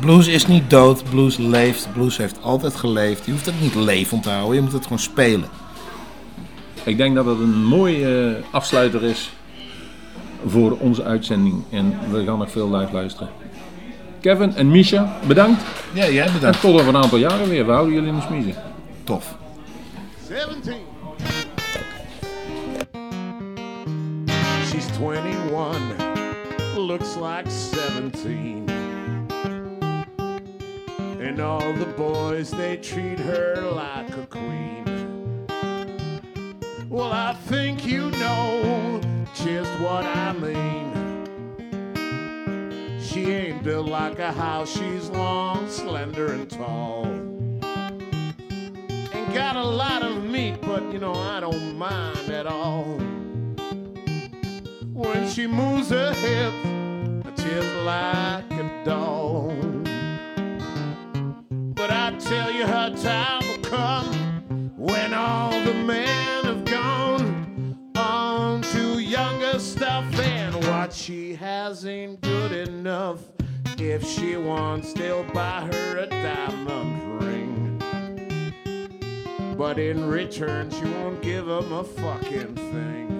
Blues 0.00 0.26
is 0.26 0.46
niet 0.46 0.70
dood, 0.70 1.04
blues 1.10 1.36
leeft, 1.36 1.88
blues 1.92 2.16
heeft 2.16 2.36
altijd 2.42 2.74
geleefd. 2.74 3.24
Je 3.24 3.30
hoeft 3.32 3.46
het 3.46 3.60
niet 3.60 3.74
levend 3.74 4.22
te 4.22 4.30
houden, 4.30 4.54
je 4.54 4.60
moet 4.62 4.72
het 4.72 4.82
gewoon 4.82 4.98
spelen. 4.98 5.48
Ik 6.84 6.96
denk 6.96 7.14
dat 7.14 7.26
het 7.26 7.38
een 7.38 7.64
mooie 7.64 8.34
eh, 8.36 8.54
afsluiter 8.54 9.02
is 9.04 9.32
voor 10.46 10.76
onze 10.78 11.04
uitzending. 11.04 11.62
En 11.70 11.98
we 12.10 12.24
gaan 12.24 12.38
nog 12.38 12.50
veel 12.50 12.76
live 12.76 12.92
luisteren. 12.92 13.28
Kevin 14.20 14.54
en 14.54 14.70
Misha, 14.70 15.16
bedankt. 15.26 15.62
Ja, 15.92 16.08
jij 16.10 16.26
En 16.26 16.32
bedankt. 16.32 16.60
tot 16.60 16.74
over 16.74 16.88
een 16.88 16.96
aantal 16.96 17.18
jaren 17.18 17.48
weer. 17.48 17.66
We 17.66 17.72
houden 17.72 17.94
jullie 17.94 18.08
in 18.08 18.14
de 18.16 18.22
smiezen. 18.22 18.54
Tof. 19.04 19.36
17. 20.28 20.72
21, 24.94 26.76
looks 26.76 27.16
like 27.16 27.50
17. 27.50 28.68
And 31.20 31.40
all 31.40 31.72
the 31.72 31.92
boys, 31.96 32.52
they 32.52 32.76
treat 32.76 33.18
her 33.18 33.60
like 33.72 34.16
a 34.16 34.26
queen. 34.26 35.46
Well, 36.88 37.10
I 37.10 37.34
think 37.46 37.84
you 37.84 38.12
know 38.12 39.00
just 39.34 39.70
what 39.80 40.04
I 40.04 40.32
mean. 40.32 40.92
She 43.00 43.32
ain't 43.32 43.64
built 43.64 43.88
like 43.88 44.20
a 44.20 44.30
house, 44.30 44.70
she's 44.78 45.10
long, 45.10 45.68
slender, 45.68 46.32
and 46.32 46.48
tall. 46.48 47.06
Ain't 49.12 49.34
got 49.34 49.56
a 49.56 49.64
lot 49.64 50.04
of 50.04 50.22
meat, 50.22 50.60
but 50.62 50.92
you 50.92 51.00
know, 51.00 51.14
I 51.14 51.40
don't 51.40 51.76
mind 51.76 52.30
at 52.30 52.46
all. 52.46 53.13
When 55.04 55.28
she 55.28 55.46
moves 55.46 55.90
her 55.90 56.12
hips, 56.14 57.42
just 57.42 57.76
like 57.84 58.50
a 58.52 58.82
doll. 58.84 59.54
But 61.74 61.90
I 61.90 62.16
tell 62.18 62.50
you, 62.50 62.66
her 62.66 62.90
time 62.96 63.46
will 63.46 63.62
come 63.62 64.72
when 64.76 65.12
all 65.12 65.50
the 65.64 65.74
men 65.74 66.44
have 66.44 66.64
gone 66.64 67.92
on 67.96 68.62
to 68.62 68.98
younger 68.98 69.58
stuff, 69.58 70.04
and 70.20 70.54
what 70.66 70.92
she 70.92 71.34
has 71.34 71.84
ain't 71.86 72.20
good 72.20 72.52
enough. 72.52 73.20
If 73.78 74.04
she 74.06 74.36
wants, 74.36 74.92
they'll 74.94 75.24
buy 75.32 75.68
her 75.72 75.98
a 75.98 76.06
diamond 76.06 77.22
ring. 77.22 77.78
But 79.58 79.78
in 79.78 80.08
return, 80.08 80.70
she 80.70 80.84
won't 80.84 81.20
give 81.20 81.46
them 81.46 81.72
a 81.72 81.84
fucking 81.84 82.54
thing. 82.54 83.13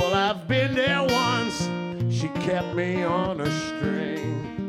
Well, 0.00 0.14
I've 0.14 0.48
been 0.48 0.74
there 0.74 1.04
once. 1.04 1.68
She 2.10 2.28
kept 2.28 2.74
me 2.74 3.04
on 3.04 3.38
a 3.42 3.50
string. 3.66 4.59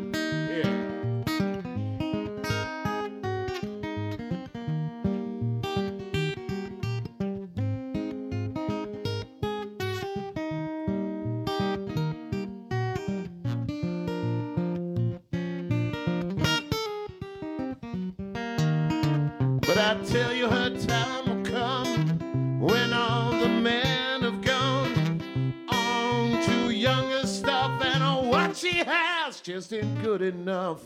Just 29.62 29.74
ain't 29.74 30.02
good 30.02 30.24
enough. 30.24 30.80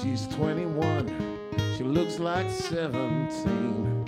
She's 0.00 0.28
21, 0.28 1.36
she 1.76 1.82
looks 1.82 2.20
like 2.20 2.48
17. 2.48 4.04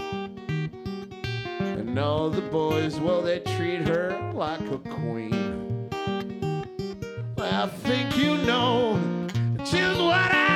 And 1.58 1.98
all 1.98 2.30
the 2.30 2.42
boys, 2.42 3.00
well, 3.00 3.20
they 3.20 3.40
treat 3.40 3.88
her 3.88 4.30
like 4.32 4.60
a 4.70 4.78
queen. 4.78 5.88
Well, 7.36 7.64
I 7.64 7.66
think 7.66 8.16
you 8.16 8.36
know 8.36 8.96
just 9.64 10.00
what 10.00 10.32
I 10.32 10.51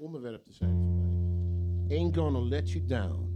onderwerp 0.00 0.44
te 0.44 0.52
zijn 0.52 0.78
voor 0.78 0.90
mij. 0.90 1.10
Ain't 1.98 2.16
gonna 2.16 2.40
let 2.40 2.70
you 2.70 2.84
down. 2.86 3.31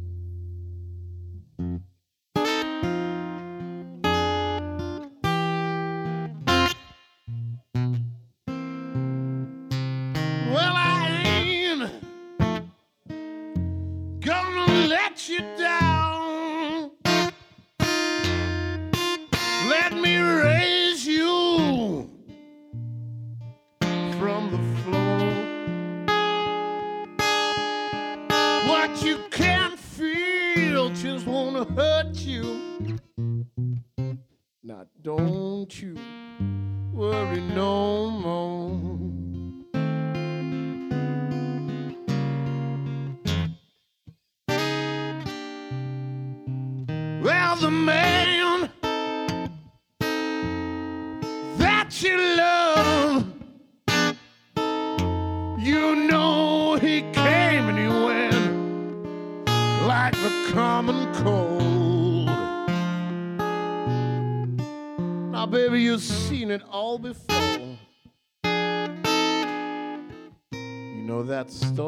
that's 71.46 71.70
the 71.70 71.85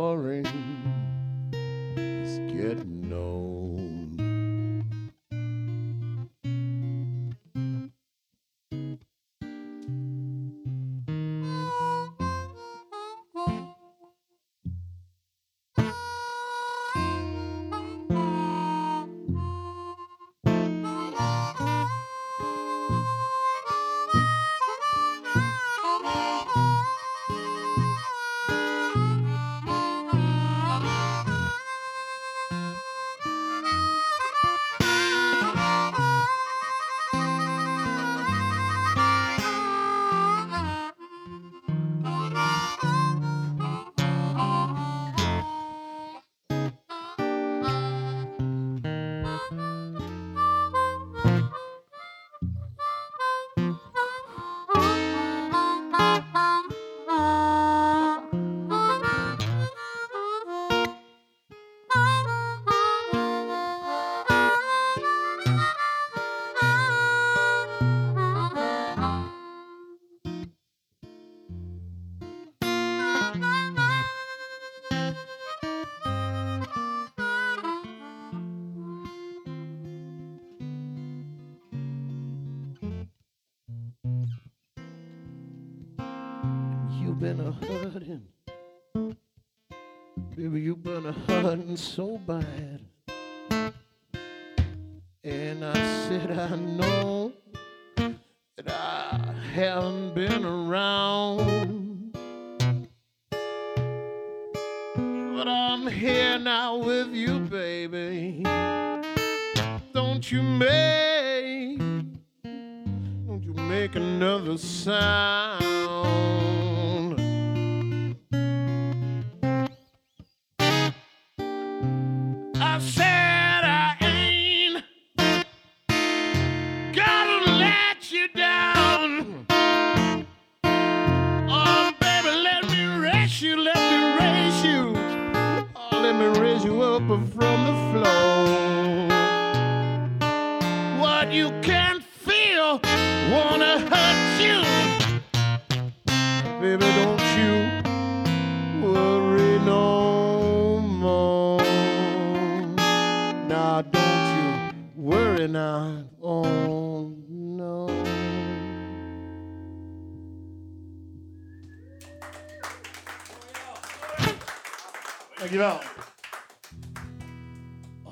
goodbye. 92.28 92.67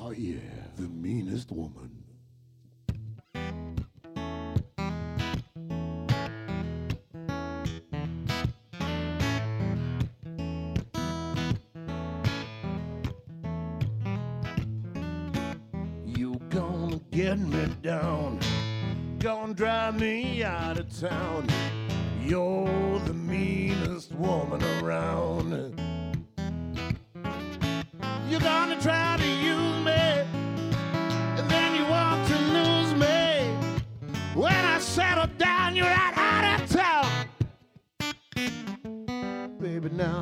Oh, 0.09 0.13
yeah, 0.13 0.37
the 0.77 0.83
meanest 0.83 1.51
woman. 1.51 1.91
You 16.07 16.41
gonna 16.51 17.01
get 17.11 17.41
me 17.41 17.67
down, 17.83 18.39
gonna 19.19 19.55
drive 19.55 19.99
me 19.99 20.45
out 20.45 20.79
of 20.79 21.01
town. 21.01 21.49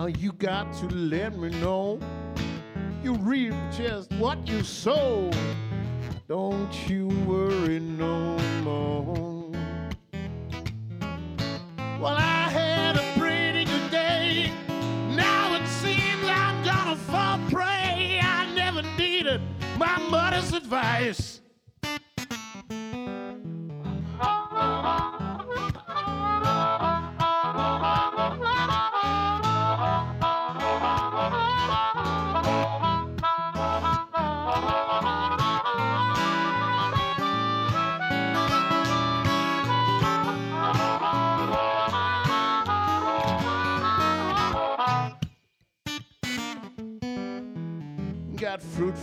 Now 0.04 0.10
you 0.18 0.32
got 0.32 0.70
to 0.70 0.86
let 0.88 1.34
me 1.38 1.48
know 1.60 1.98
you 3.02 3.14
reap 3.14 3.54
just 3.72 4.12
what 4.14 4.46
you 4.46 4.62
sow. 4.62 5.30
Don't 6.28 6.88
you 6.90 7.08
worry 7.26 7.80
no 7.80 8.36
more. 8.62 9.50
Well, 11.98 12.16
I 12.18 12.50
had 12.50 12.96
a 12.96 13.18
pretty 13.18 13.64
good 13.64 13.90
day. 13.90 14.52
Now 15.16 15.54
it 15.54 15.66
seems 15.68 16.24
I'm 16.24 16.62
gonna 16.62 16.96
fall 16.96 17.38
prey. 17.48 18.20
I 18.22 18.52
never 18.54 18.82
needed 18.98 19.40
my 19.78 19.96
mother's 20.10 20.52
advice. 20.52 21.40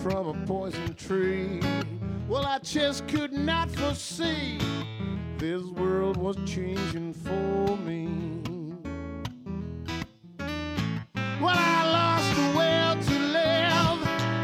From 0.01 0.27
a 0.27 0.45
poison 0.47 0.95
tree. 0.95 1.59
Well, 2.27 2.43
I 2.43 2.57
just 2.59 3.07
could 3.07 3.31
not 3.31 3.69
foresee 3.69 4.57
this 5.37 5.61
world 5.63 6.17
was 6.17 6.37
changing 6.45 7.13
for 7.13 7.77
me. 7.77 8.41
Well, 11.39 11.55
I 11.55 11.83
lost 11.91 12.35
the 12.35 12.47
will 12.57 12.95
to 13.09 13.19
live. 13.31 13.99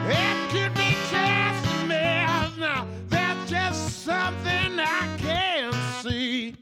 It 0.10 0.52
could 0.52 0.74
be 0.76 0.96
just 1.10 1.66
a 1.66 1.86
myth. 1.88 2.60
Now, 2.60 2.88
that's 3.10 3.50
just 3.50 4.04
something 4.04 4.80
I 4.80 5.18
can't 5.18 5.76
see. 6.04 6.56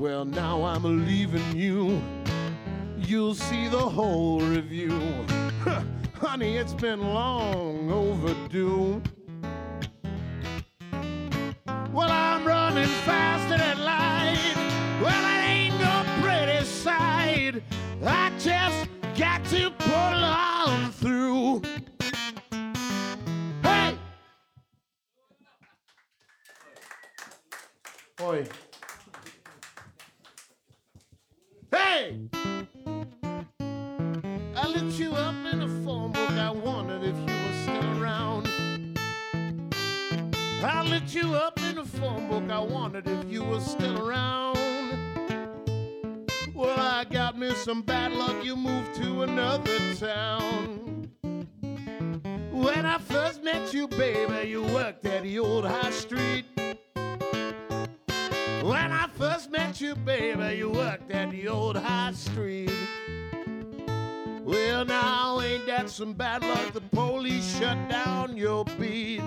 Well, 0.00 0.24
now 0.24 0.64
I'm 0.64 1.06
leaving 1.06 1.54
you. 1.54 2.00
You'll 2.96 3.34
see 3.34 3.68
the 3.68 3.78
whole 3.78 4.40
review. 4.40 4.98
Honey, 6.20 6.56
it's 6.56 6.74
been 6.74 7.00
long 7.14 7.90
overdue. 7.92 9.00
Well, 11.92 12.10
I'm 12.10 12.44
running 12.44 12.88
faster 13.06 13.56
than 13.56 13.78
light. 13.84 14.54
Well, 15.00 15.24
it 15.24 15.44
ain't 15.48 15.78
no 15.80 16.04
pretty 16.20 16.64
sight. 16.64 17.62
I 18.04 18.32
just 18.38 18.88
got 19.16 19.44
to 19.46 19.70
pull 19.70 19.94
on 19.94 20.90
through. 20.92 21.62
Hey! 23.62 23.96
Oi. 28.20 28.44
I 40.60 40.82
lit 40.82 41.14
you 41.14 41.34
up 41.34 41.60
in 41.60 41.78
a 41.78 41.84
phone 41.84 42.28
book. 42.28 42.50
I 42.50 42.58
wondered 42.58 43.06
if 43.06 43.30
you 43.30 43.44
were 43.44 43.60
still 43.60 44.04
around. 44.04 44.58
Well, 46.52 46.80
I 46.80 47.04
got 47.04 47.38
me 47.38 47.54
some 47.54 47.82
bad 47.82 48.10
luck. 48.12 48.44
You 48.44 48.56
moved 48.56 48.96
to 48.96 49.22
another 49.22 49.78
town. 49.94 51.08
When 52.50 52.84
I 52.84 52.98
first 52.98 53.44
met 53.44 53.72
you, 53.72 53.86
baby, 53.86 54.48
you 54.48 54.62
worked 54.64 55.06
at 55.06 55.22
the 55.22 55.38
old 55.38 55.64
high 55.64 55.92
street. 55.92 56.44
When 58.62 58.92
I 58.92 59.08
first 59.16 59.52
met 59.52 59.80
you, 59.80 59.94
baby, 59.94 60.56
you 60.58 60.70
worked 60.70 61.12
at 61.12 61.30
the 61.30 61.46
old 61.46 61.76
high 61.76 62.12
street. 62.12 62.72
Well, 64.42 64.84
now 64.84 65.40
ain't 65.40 65.66
that 65.66 65.88
some 65.88 66.14
bad 66.14 66.42
luck? 66.42 66.72
The 66.72 66.80
police 66.80 67.58
shut 67.58 67.88
down 67.88 68.36
your 68.36 68.64
beat. 68.80 69.22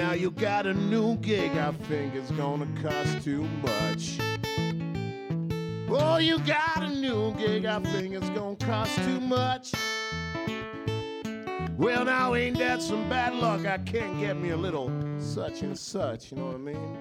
Now 0.00 0.14
you 0.14 0.30
got 0.30 0.66
a 0.66 0.72
new 0.72 1.16
gig. 1.16 1.58
I 1.58 1.72
think 1.72 2.14
it's 2.14 2.30
gonna 2.30 2.66
cost 2.80 3.22
too 3.22 3.42
much. 3.60 4.18
Oh, 5.90 6.16
you 6.16 6.38
got 6.38 6.84
a 6.84 6.88
new 6.88 7.34
gig. 7.34 7.66
I 7.66 7.80
think 7.80 8.14
it's 8.14 8.30
gonna 8.30 8.56
cost 8.56 8.96
too 8.96 9.20
much. 9.20 9.74
Well, 11.76 12.06
now 12.06 12.34
ain't 12.34 12.56
that 12.56 12.80
some 12.80 13.10
bad 13.10 13.34
luck? 13.34 13.66
I 13.66 13.76
can't 13.76 14.18
get 14.18 14.38
me 14.38 14.48
a 14.50 14.56
little 14.56 14.90
such 15.18 15.60
and 15.60 15.78
such. 15.78 16.32
You 16.32 16.38
know 16.38 16.46
what 16.46 16.54
I 16.54 16.58
mean? 16.58 16.96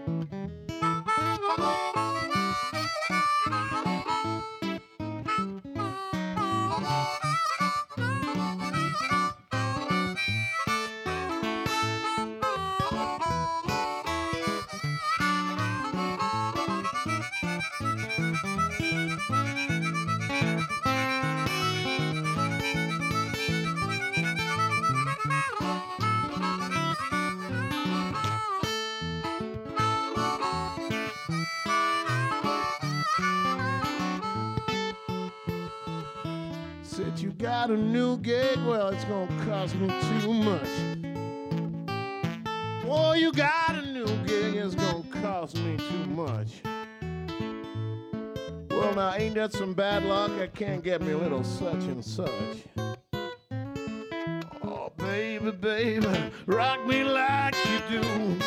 You 37.22 37.32
got 37.32 37.70
a 37.70 37.76
new 37.76 38.18
gig, 38.20 38.58
well, 38.66 38.88
it's 38.90 39.04
gonna 39.04 39.46
cost 39.46 39.76
me 39.76 39.88
too 40.22 40.34
much. 40.34 40.70
Oh, 42.88 43.12
you 43.14 43.34
got 43.34 43.76
a 43.76 43.82
new 43.82 44.06
gig, 44.26 44.56
it's 44.56 44.74
gonna 44.74 45.04
cost 45.22 45.58
me 45.58 45.76
too 45.76 46.06
much. 46.06 46.62
Well, 48.70 48.96
now, 48.96 49.16
ain't 49.16 49.36
that 49.36 49.52
some 49.52 49.74
bad 49.74 50.06
luck? 50.06 50.32
I 50.40 50.48
can't 50.48 50.82
get 50.82 51.02
me 51.02 51.12
a 51.12 51.18
little 51.18 51.44
such 51.44 51.84
and 51.84 52.06
such. 52.06 52.64
Oh, 54.64 54.94
baby, 54.96 55.52
baby, 55.52 56.32
rock 56.46 56.88
me 56.88 57.04
like 57.04 57.56
you 57.66 58.00
do. 58.02 58.39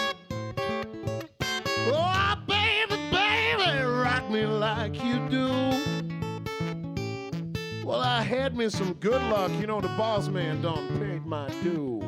Me 8.62 8.68
some 8.68 8.92
good 8.94 9.20
luck. 9.22 9.50
You 9.60 9.66
know, 9.66 9.80
the 9.80 9.88
boss 9.88 10.28
man 10.28 10.62
done 10.62 10.86
paid 10.98 11.26
my 11.26 11.48
due. 11.62 12.00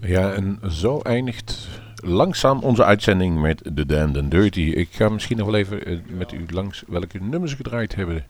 Ja, 0.00 0.32
en 0.32 0.58
zo 0.68 1.00
eindigt 1.00 1.43
langzaam 2.04 2.58
onze 2.58 2.84
uitzending 2.84 3.40
met 3.40 3.62
The 3.74 3.86
Damned 3.86 4.16
and 4.16 4.30
Dirty. 4.30 4.60
Ik 4.60 4.88
ga 4.90 5.08
misschien 5.08 5.36
nog 5.36 5.46
wel 5.46 5.54
even 5.54 5.86
eh, 5.86 5.98
met 6.06 6.32
u 6.32 6.44
langs 6.50 6.82
welke 6.86 7.18
nummers 7.18 7.50
we 7.50 7.56
gedraaid 7.56 7.94
hebben. 7.94 8.26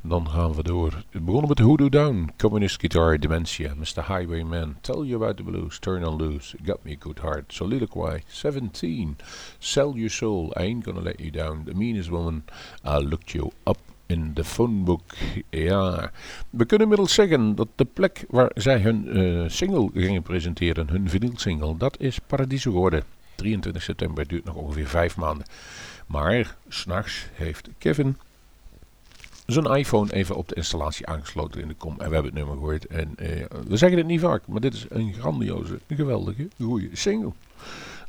Dan 0.00 0.28
gaan 0.28 0.54
we 0.54 0.62
door. 0.62 1.04
Begonnen 1.12 1.48
met 1.48 1.58
Hoodoo 1.58 1.88
Down, 1.88 2.30
Communist 2.36 2.80
Guitar, 2.80 3.18
Dementia, 3.18 3.74
Mr. 3.74 4.16
Highwayman, 4.16 4.76
Tell 4.80 5.02
You 5.02 5.22
About 5.22 5.36
the 5.36 5.42
Blues, 5.42 5.78
Turn 5.78 6.04
on 6.04 6.16
Loose, 6.16 6.56
Got 6.64 6.78
Me 6.82 6.92
a 6.92 6.96
Good 6.98 7.18
Heart, 7.18 7.44
Soliloquy, 7.46 8.22
17, 8.26 9.16
Sell 9.58 9.92
Your 9.94 10.10
Soul, 10.10 10.52
I 10.56 10.62
Ain't 10.62 10.84
Gonna 10.84 11.00
Let 11.00 11.20
You 11.20 11.30
Down, 11.30 11.64
The 11.64 11.74
Meanest 11.74 12.10
Woman, 12.10 12.42
I 12.84 12.98
Looked 12.98 13.30
You 13.30 13.50
Up 13.66 13.78
in 14.06 14.34
de 14.34 14.44
phonebook. 14.44 15.02
Ja, 15.50 16.10
we 16.50 16.64
kunnen 16.64 16.86
inmiddels 16.86 17.14
zeggen 17.14 17.54
dat 17.54 17.68
de 17.74 17.84
plek 17.84 18.24
waar 18.28 18.50
zij 18.54 18.80
hun 18.80 19.08
eh, 19.08 19.48
single 19.48 19.90
gingen 19.94 20.22
presenteren, 20.22 20.88
hun 20.90 21.08
vinylsingle, 21.08 21.76
dat 21.76 22.00
is 22.00 22.18
Paradiso 22.18 22.72
geworden. 22.72 23.02
23 23.38 23.82
september 23.82 24.26
duurt 24.26 24.44
nog 24.44 24.54
ongeveer 24.54 24.86
vijf 24.86 25.16
maanden. 25.16 25.46
Maar 26.06 26.56
s'nachts 26.68 27.26
heeft 27.32 27.68
Kevin 27.78 28.16
zijn 29.46 29.64
iPhone 29.64 30.12
even 30.12 30.36
op 30.36 30.48
de 30.48 30.54
installatie 30.54 31.06
aangesloten 31.06 31.60
in 31.60 31.68
de 31.68 31.74
kom. 31.74 31.90
En 31.90 32.08
we 32.08 32.14
hebben 32.14 32.24
het 32.24 32.34
nummer 32.34 32.54
gehoord. 32.54 32.86
En 32.86 33.16
eh, 33.16 33.44
we 33.68 33.76
zeggen 33.76 33.98
het 33.98 34.06
niet 34.06 34.20
vaak, 34.20 34.46
maar 34.46 34.60
dit 34.60 34.74
is 34.74 34.86
een 34.88 35.14
grandioze, 35.14 35.78
geweldige, 35.88 36.48
goede 36.60 36.88
single. 36.92 37.32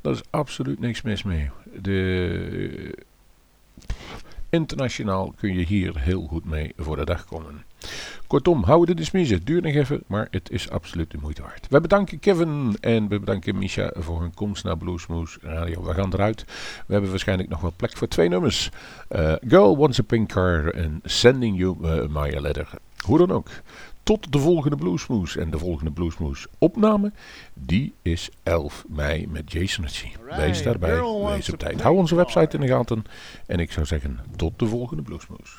Daar 0.01 0.13
is 0.13 0.21
absoluut 0.29 0.79
niks 0.79 1.01
mis 1.01 1.23
mee. 1.23 1.49
De, 1.81 2.95
internationaal 4.49 5.33
kun 5.37 5.53
je 5.53 5.65
hier 5.65 5.99
heel 5.99 6.21
goed 6.21 6.45
mee 6.45 6.73
voor 6.77 6.95
de 6.95 7.05
dag 7.05 7.25
komen. 7.25 7.63
Kortom, 8.29 8.63
houden 8.63 8.95
de 8.95 9.03
smiezen. 9.03 9.37
Het 9.37 9.45
duurt 9.45 9.63
nog 9.63 9.73
even, 9.73 10.03
maar 10.07 10.27
het 10.31 10.51
is 10.51 10.69
absoluut 10.69 11.11
de 11.11 11.17
moeite 11.21 11.41
waard. 11.41 11.67
We 11.69 11.81
bedanken 11.81 12.19
Kevin 12.19 12.77
en 12.79 13.07
we 13.07 13.19
bedanken 13.19 13.57
Misha 13.57 13.91
voor 13.95 14.21
hun 14.21 14.33
komst 14.33 14.63
naar 14.63 14.77
Bluesmoose 14.77 15.39
Radio. 15.41 15.83
We 15.83 15.93
gaan 15.93 16.13
eruit. 16.13 16.43
We 16.87 16.93
hebben 16.93 17.09
waarschijnlijk 17.09 17.49
nog 17.49 17.61
wel 17.61 17.73
plek 17.75 17.97
voor 17.97 18.07
twee 18.07 18.29
nummers. 18.29 18.69
Eh, 19.07 19.33
Girl 19.47 19.77
Wants 19.77 19.99
a 19.99 20.03
Pink 20.03 20.29
Car 20.29 20.73
en 20.73 20.99
Sending 21.03 21.57
You 21.57 21.77
uh, 21.81 22.07
My 22.07 22.39
Letter. 22.39 22.69
Hoe 23.05 23.17
dan 23.17 23.31
ook. 23.31 23.49
Tot 24.03 24.31
de 24.31 24.39
volgende 24.39 24.75
Bluesmoes. 24.75 25.37
En 25.37 25.49
de 25.49 25.57
volgende 25.57 25.91
Bluesmoes 25.91 26.47
opname, 26.57 27.11
die 27.53 27.93
is 28.01 28.29
11 28.43 28.85
mei 28.87 29.27
met 29.27 29.51
Jason 29.51 29.83
Ritchie. 29.83 30.15
Wees 30.37 30.63
daarbij, 30.63 31.01
wees 31.01 31.49
op 31.51 31.59
tijd. 31.59 31.81
Hou 31.81 31.97
onze 31.97 32.15
website 32.15 32.55
in 32.55 32.61
de 32.61 32.67
gaten. 32.67 33.03
En 33.45 33.59
ik 33.59 33.71
zou 33.71 33.85
zeggen, 33.85 34.19
tot 34.35 34.59
de 34.59 34.65
volgende 34.67 35.01
Bluesmoes. 35.01 35.57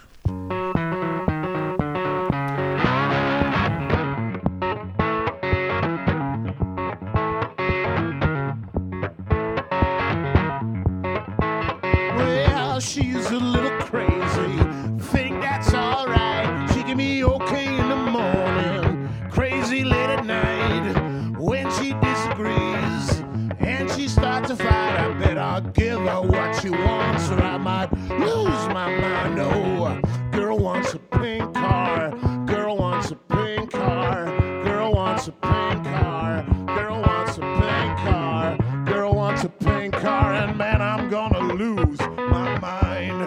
She 26.60 26.68
wants, 26.68 27.30
or 27.30 27.40
I 27.40 27.56
might 27.56 27.90
lose 28.10 28.68
my 28.68 28.94
mind. 29.00 29.38
Oh, 29.38 29.98
girl 30.30 30.58
wants 30.58 30.92
a 30.92 30.98
pink 30.98 31.54
car. 31.54 32.10
Girl 32.46 32.76
wants 32.76 33.10
a 33.10 33.16
pink 33.16 33.70
car. 33.70 34.26
Girl 34.64 34.92
wants 34.92 35.28
a 35.28 35.32
pink 35.32 35.84
car. 35.84 36.44
Girl 36.66 37.00
wants 37.00 37.38
a 37.38 37.40
pink 37.40 37.98
car. 38.04 38.58
Girl 38.84 39.14
wants 39.14 39.44
a 39.44 39.48
pink 39.48 39.94
car, 39.94 40.34
and 40.34 40.58
man, 40.58 40.82
I'm 40.82 41.08
gonna 41.08 41.54
lose 41.54 41.98
my 41.98 42.58
mind. 42.58 43.22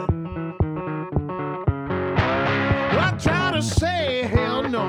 I 3.00 3.18
tried 3.20 3.54
to 3.54 3.64
say 3.64 4.24
hell 4.24 4.62
no, 4.62 4.88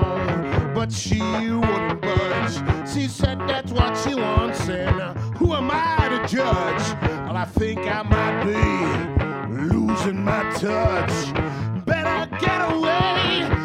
but 0.75 0.93
she 0.93 1.21
wouldn't 1.21 2.03
budge. 2.03 2.89
She 2.93 3.09
said 3.09 3.39
that's 3.49 3.73
what 3.73 3.97
she 3.97 4.15
wants, 4.15 4.69
and 4.69 5.01
uh, 5.01 5.15
who 5.37 5.55
am 5.55 5.71
I 5.71 6.09
to 6.09 6.37
judge? 6.37 7.03
Well, 7.03 7.37
I 7.37 7.45
think 7.45 7.81
I 7.81 8.03
might 8.03 8.45
be 8.45 9.65
losing 9.69 10.25
my 10.25 10.43
touch. 10.55 11.35
Better 11.85 12.31
get 12.39 12.73
away 12.73 13.64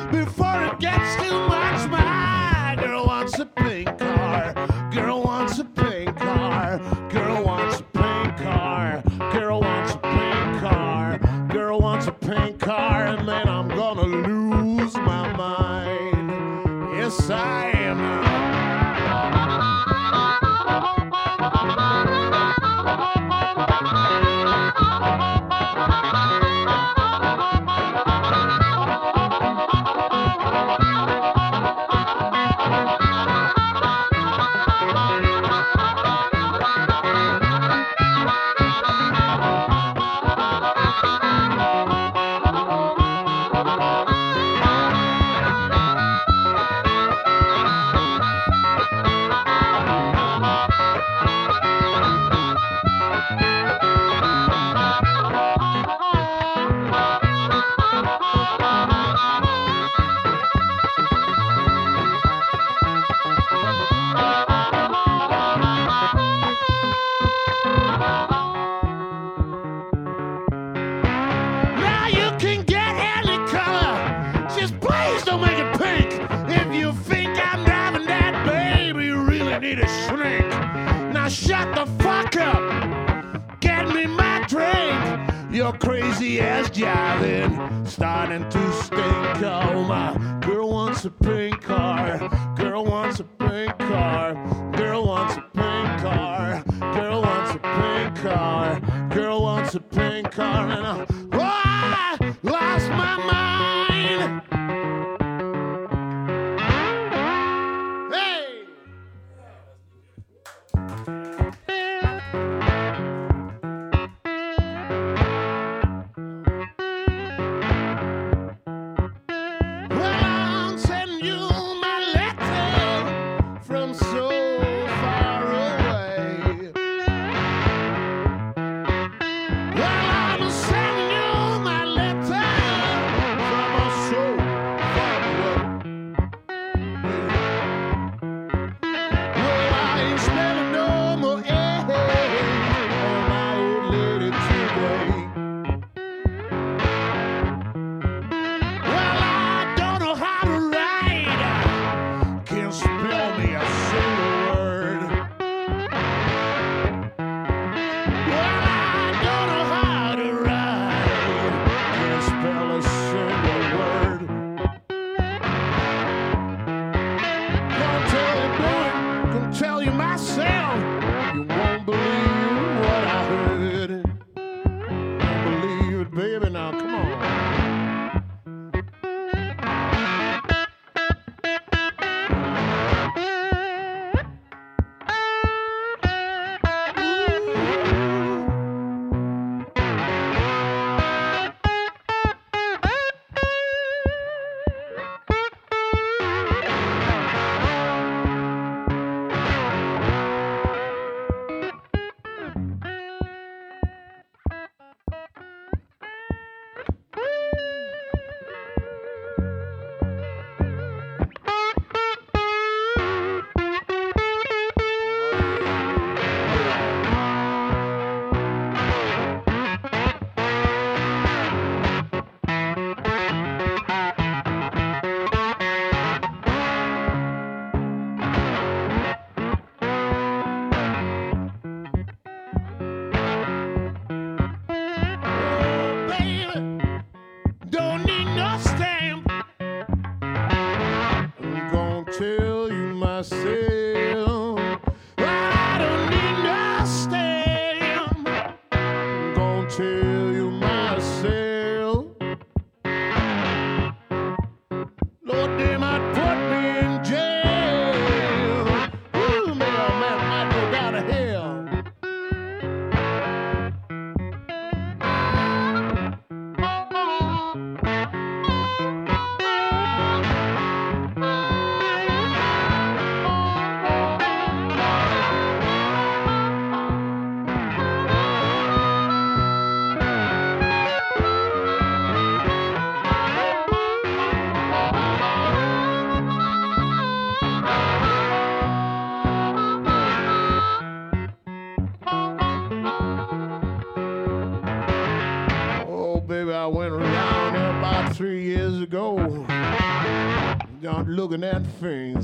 him 255.60 255.84
at 255.84 256.29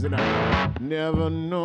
Never 0.03 1.29
know. 1.29 1.64